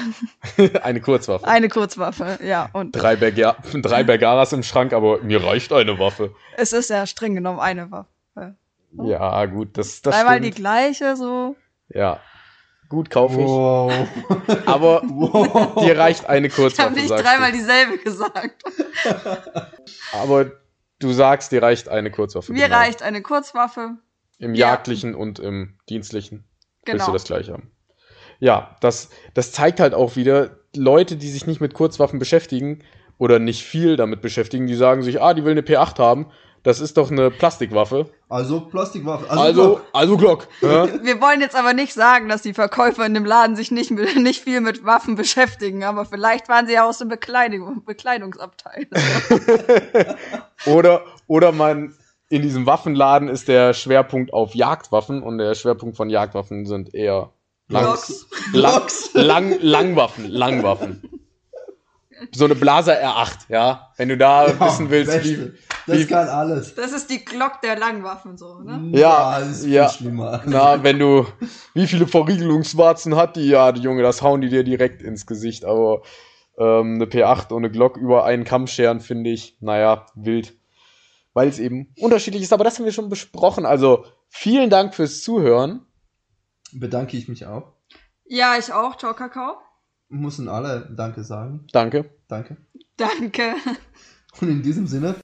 eine 0.83 1.01
Kurzwaffe. 1.01 1.45
Eine 1.47 1.67
Kurzwaffe, 1.69 2.39
ja. 2.43 2.69
Und 2.73 2.93
drei, 2.93 3.15
Berga 3.15 3.57
drei 3.73 4.03
Bergaras 4.03 4.53
im 4.53 4.63
Schrank, 4.63 4.93
aber 4.93 5.19
mir 5.21 5.43
reicht 5.43 5.73
eine 5.73 5.99
Waffe. 5.99 6.33
es 6.55 6.71
ist 6.73 6.89
ja 6.89 7.05
streng 7.05 7.35
genommen 7.35 7.59
eine 7.59 7.91
Waffe. 7.91 8.09
Ja, 9.03 9.45
gut, 9.45 9.77
das, 9.77 10.01
das 10.01 10.15
Dreimal 10.15 10.39
die 10.39 10.47
stimmt. 10.47 10.55
gleiche, 10.57 11.15
so. 11.15 11.55
Ja. 11.89 12.19
Gut, 12.89 13.11
kaufe 13.11 13.39
ich. 13.39 13.45
Wow. 13.45 13.91
Aber 14.65 15.03
wow. 15.07 15.75
dir 15.85 15.95
reicht 15.95 16.25
eine 16.27 16.47
Ich 16.47 16.53
habe 16.57 16.63
Kurzwaffe, 16.63 16.93
nicht 16.93 17.07
sagst 17.07 17.23
dreimal 17.23 17.51
du. 17.51 17.57
dieselbe 17.59 17.97
gesagt. 17.99 18.63
Aber 20.11 20.51
du 20.99 21.11
sagst, 21.11 21.51
dir 21.51 21.63
reicht 21.63 21.89
eine 21.89 22.11
Kurzwaffe. 22.11 22.51
Mir 22.53 22.65
genau. 22.65 22.77
reicht 22.77 23.01
eine 23.01 23.21
Kurzwaffe. 23.21 23.97
Im 24.37 24.53
Ja. 24.53 24.69
jagdlichen 24.69 25.15
und 25.15 25.39
im 25.39 25.77
dienstlichen. 25.89 26.45
Willst 26.85 26.85
Genau. 26.85 27.05
du 27.07 27.11
das 27.13 27.23
gleich 27.25 27.49
haben? 27.49 27.71
Ja, 28.39 28.77
das, 28.79 29.09
das 29.33 29.51
zeigt 29.51 29.79
halt 29.79 29.93
auch 29.93 30.15
wieder, 30.15 30.57
Leute, 30.75 31.17
die 31.17 31.29
sich 31.29 31.45
nicht 31.45 31.59
mit 31.59 31.73
Kurzwaffen 31.73 32.19
beschäftigen 32.19 32.83
oder 33.17 33.37
nicht 33.39 33.63
viel 33.65 33.97
damit 33.97 34.21
beschäftigen, 34.21 34.65
die 34.67 34.75
sagen 34.75 35.01
sich, 35.01 35.21
ah, 35.21 35.33
die 35.33 35.43
will 35.43 35.51
eine 35.51 35.61
P8 35.61 35.97
haben, 35.99 36.27
das 36.63 36.79
ist 36.79 36.97
doch 36.97 37.11
eine 37.11 37.31
Plastikwaffe. 37.31 38.09
Also 38.27 38.61
Plastikwaffe. 38.61 39.29
Also, 39.29 39.81
also 39.93 40.17
Glock. 40.17 40.47
Ja? 40.61 40.87
Wir 41.03 41.21
wollen 41.21 41.41
jetzt 41.41 41.55
aber 41.55 41.73
nicht 41.73 41.93
sagen, 41.93 42.29
dass 42.29 42.41
die 42.41 42.53
Verkäufer 42.53 43.05
in 43.05 43.13
dem 43.13 43.25
Laden 43.25 43.55
sich 43.55 43.71
nicht, 43.71 43.91
mit, 43.91 44.15
nicht 44.21 44.43
viel 44.43 44.61
mit 44.61 44.85
Waffen 44.85 45.15
beschäftigen, 45.15 45.83
aber 45.83 46.05
vielleicht 46.05 46.49
waren 46.49 46.67
sie 46.67 46.73
ja 46.73 46.87
aus 46.87 46.97
dem 46.99 47.07
Bekleidung, 47.07 47.83
Bekleidungsabteil. 47.85 48.87
Oder, 50.65 51.05
oder 51.27 51.53
man, 51.53 51.95
in 52.27 52.41
diesem 52.41 52.65
Waffenladen 52.65 53.29
ist 53.29 53.47
der 53.47 53.73
Schwerpunkt 53.73 54.33
auf 54.33 54.53
Jagdwaffen 54.53 55.23
und 55.23 55.37
der 55.37 55.55
Schwerpunkt 55.55 55.95
von 55.95 56.09
Jagdwaffen 56.09 56.65
sind 56.65 56.93
eher 56.93 57.31
lang, 57.69 57.97
Glocks. 58.51 59.09
lang, 59.13 59.57
Langwaffen, 59.61 60.29
Langwaffen. 60.29 61.19
So 62.33 62.45
eine 62.45 62.55
Blaser 62.55 63.01
R8, 63.01 63.49
ja. 63.49 63.91
Wenn 63.97 64.09
du 64.09 64.17
da 64.17 64.47
wissen 64.59 64.89
willst, 64.89 65.23
wie, 65.23 65.53
Das 65.89 66.07
kann 66.07 66.27
alles. 66.27 66.75
Das 66.75 66.91
ist 66.91 67.09
die 67.09 67.23
Glock 67.23 67.61
der 67.61 67.77
Langwaffen, 67.77 68.37
so, 68.37 68.59
ne? 68.59 68.97
Ja, 68.97 69.39
das 69.39 69.49
ist 69.49 69.63
viel 69.65 69.73
ja. 69.73 69.89
schlimmer. 69.89 70.41
na, 70.45 70.83
wenn 70.83 70.99
du, 70.99 71.25
wie 71.73 71.87
viele 71.87 72.07
Verriegelungswarzen 72.07 73.15
hat 73.15 73.35
die, 73.35 73.47
ja, 73.47 73.71
die 73.71 73.81
Junge, 73.81 74.03
das 74.03 74.21
hauen 74.21 74.41
die 74.41 74.49
dir 74.49 74.63
direkt 74.63 75.01
ins 75.01 75.25
Gesicht, 75.25 75.65
aber 75.65 76.01
ähm, 76.57 76.95
eine 76.95 77.05
P8 77.05 77.51
und 77.51 77.63
eine 77.63 77.71
Glock 77.71 77.97
über 77.97 78.25
einen 78.25 78.43
Kamm 78.43 78.67
scheren, 78.67 78.99
finde 78.99 79.29
ich, 79.29 79.57
naja, 79.61 80.05
wild. 80.15 80.55
Weil 81.33 81.47
es 81.47 81.59
eben 81.59 81.93
unterschiedlich 81.97 82.43
ist, 82.43 82.53
aber 82.53 82.63
das 82.63 82.77
haben 82.77 82.85
wir 82.85 82.91
schon 82.91 83.09
besprochen. 83.09 83.65
Also, 83.65 84.05
vielen 84.27 84.69
Dank 84.69 84.95
fürs 84.95 85.21
Zuhören. 85.21 85.85
Bedanke 86.71 87.17
ich 87.17 87.27
mich 87.27 87.45
auch. 87.45 87.73
Ja, 88.25 88.55
ich 88.57 88.73
auch. 88.73 88.97
Ciao, 88.97 89.13
Kakao. 89.13 89.57
Müssen 90.09 90.49
alle 90.49 90.89
Danke 90.95 91.23
sagen. 91.23 91.65
Danke. 91.71 92.09
Danke. 92.27 92.57
Danke. 92.97 93.55
Und 94.41 94.49
in 94.49 94.61
diesem 94.61 94.87
Sinne, 94.87 95.15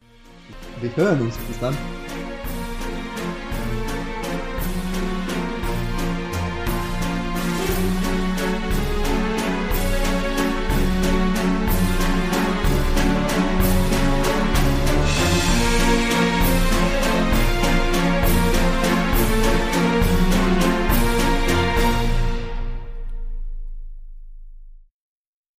wir 0.82 0.96
hören 0.96 1.22
uns. 1.22 1.38
Bis 1.38 1.60
dann. 1.60 1.76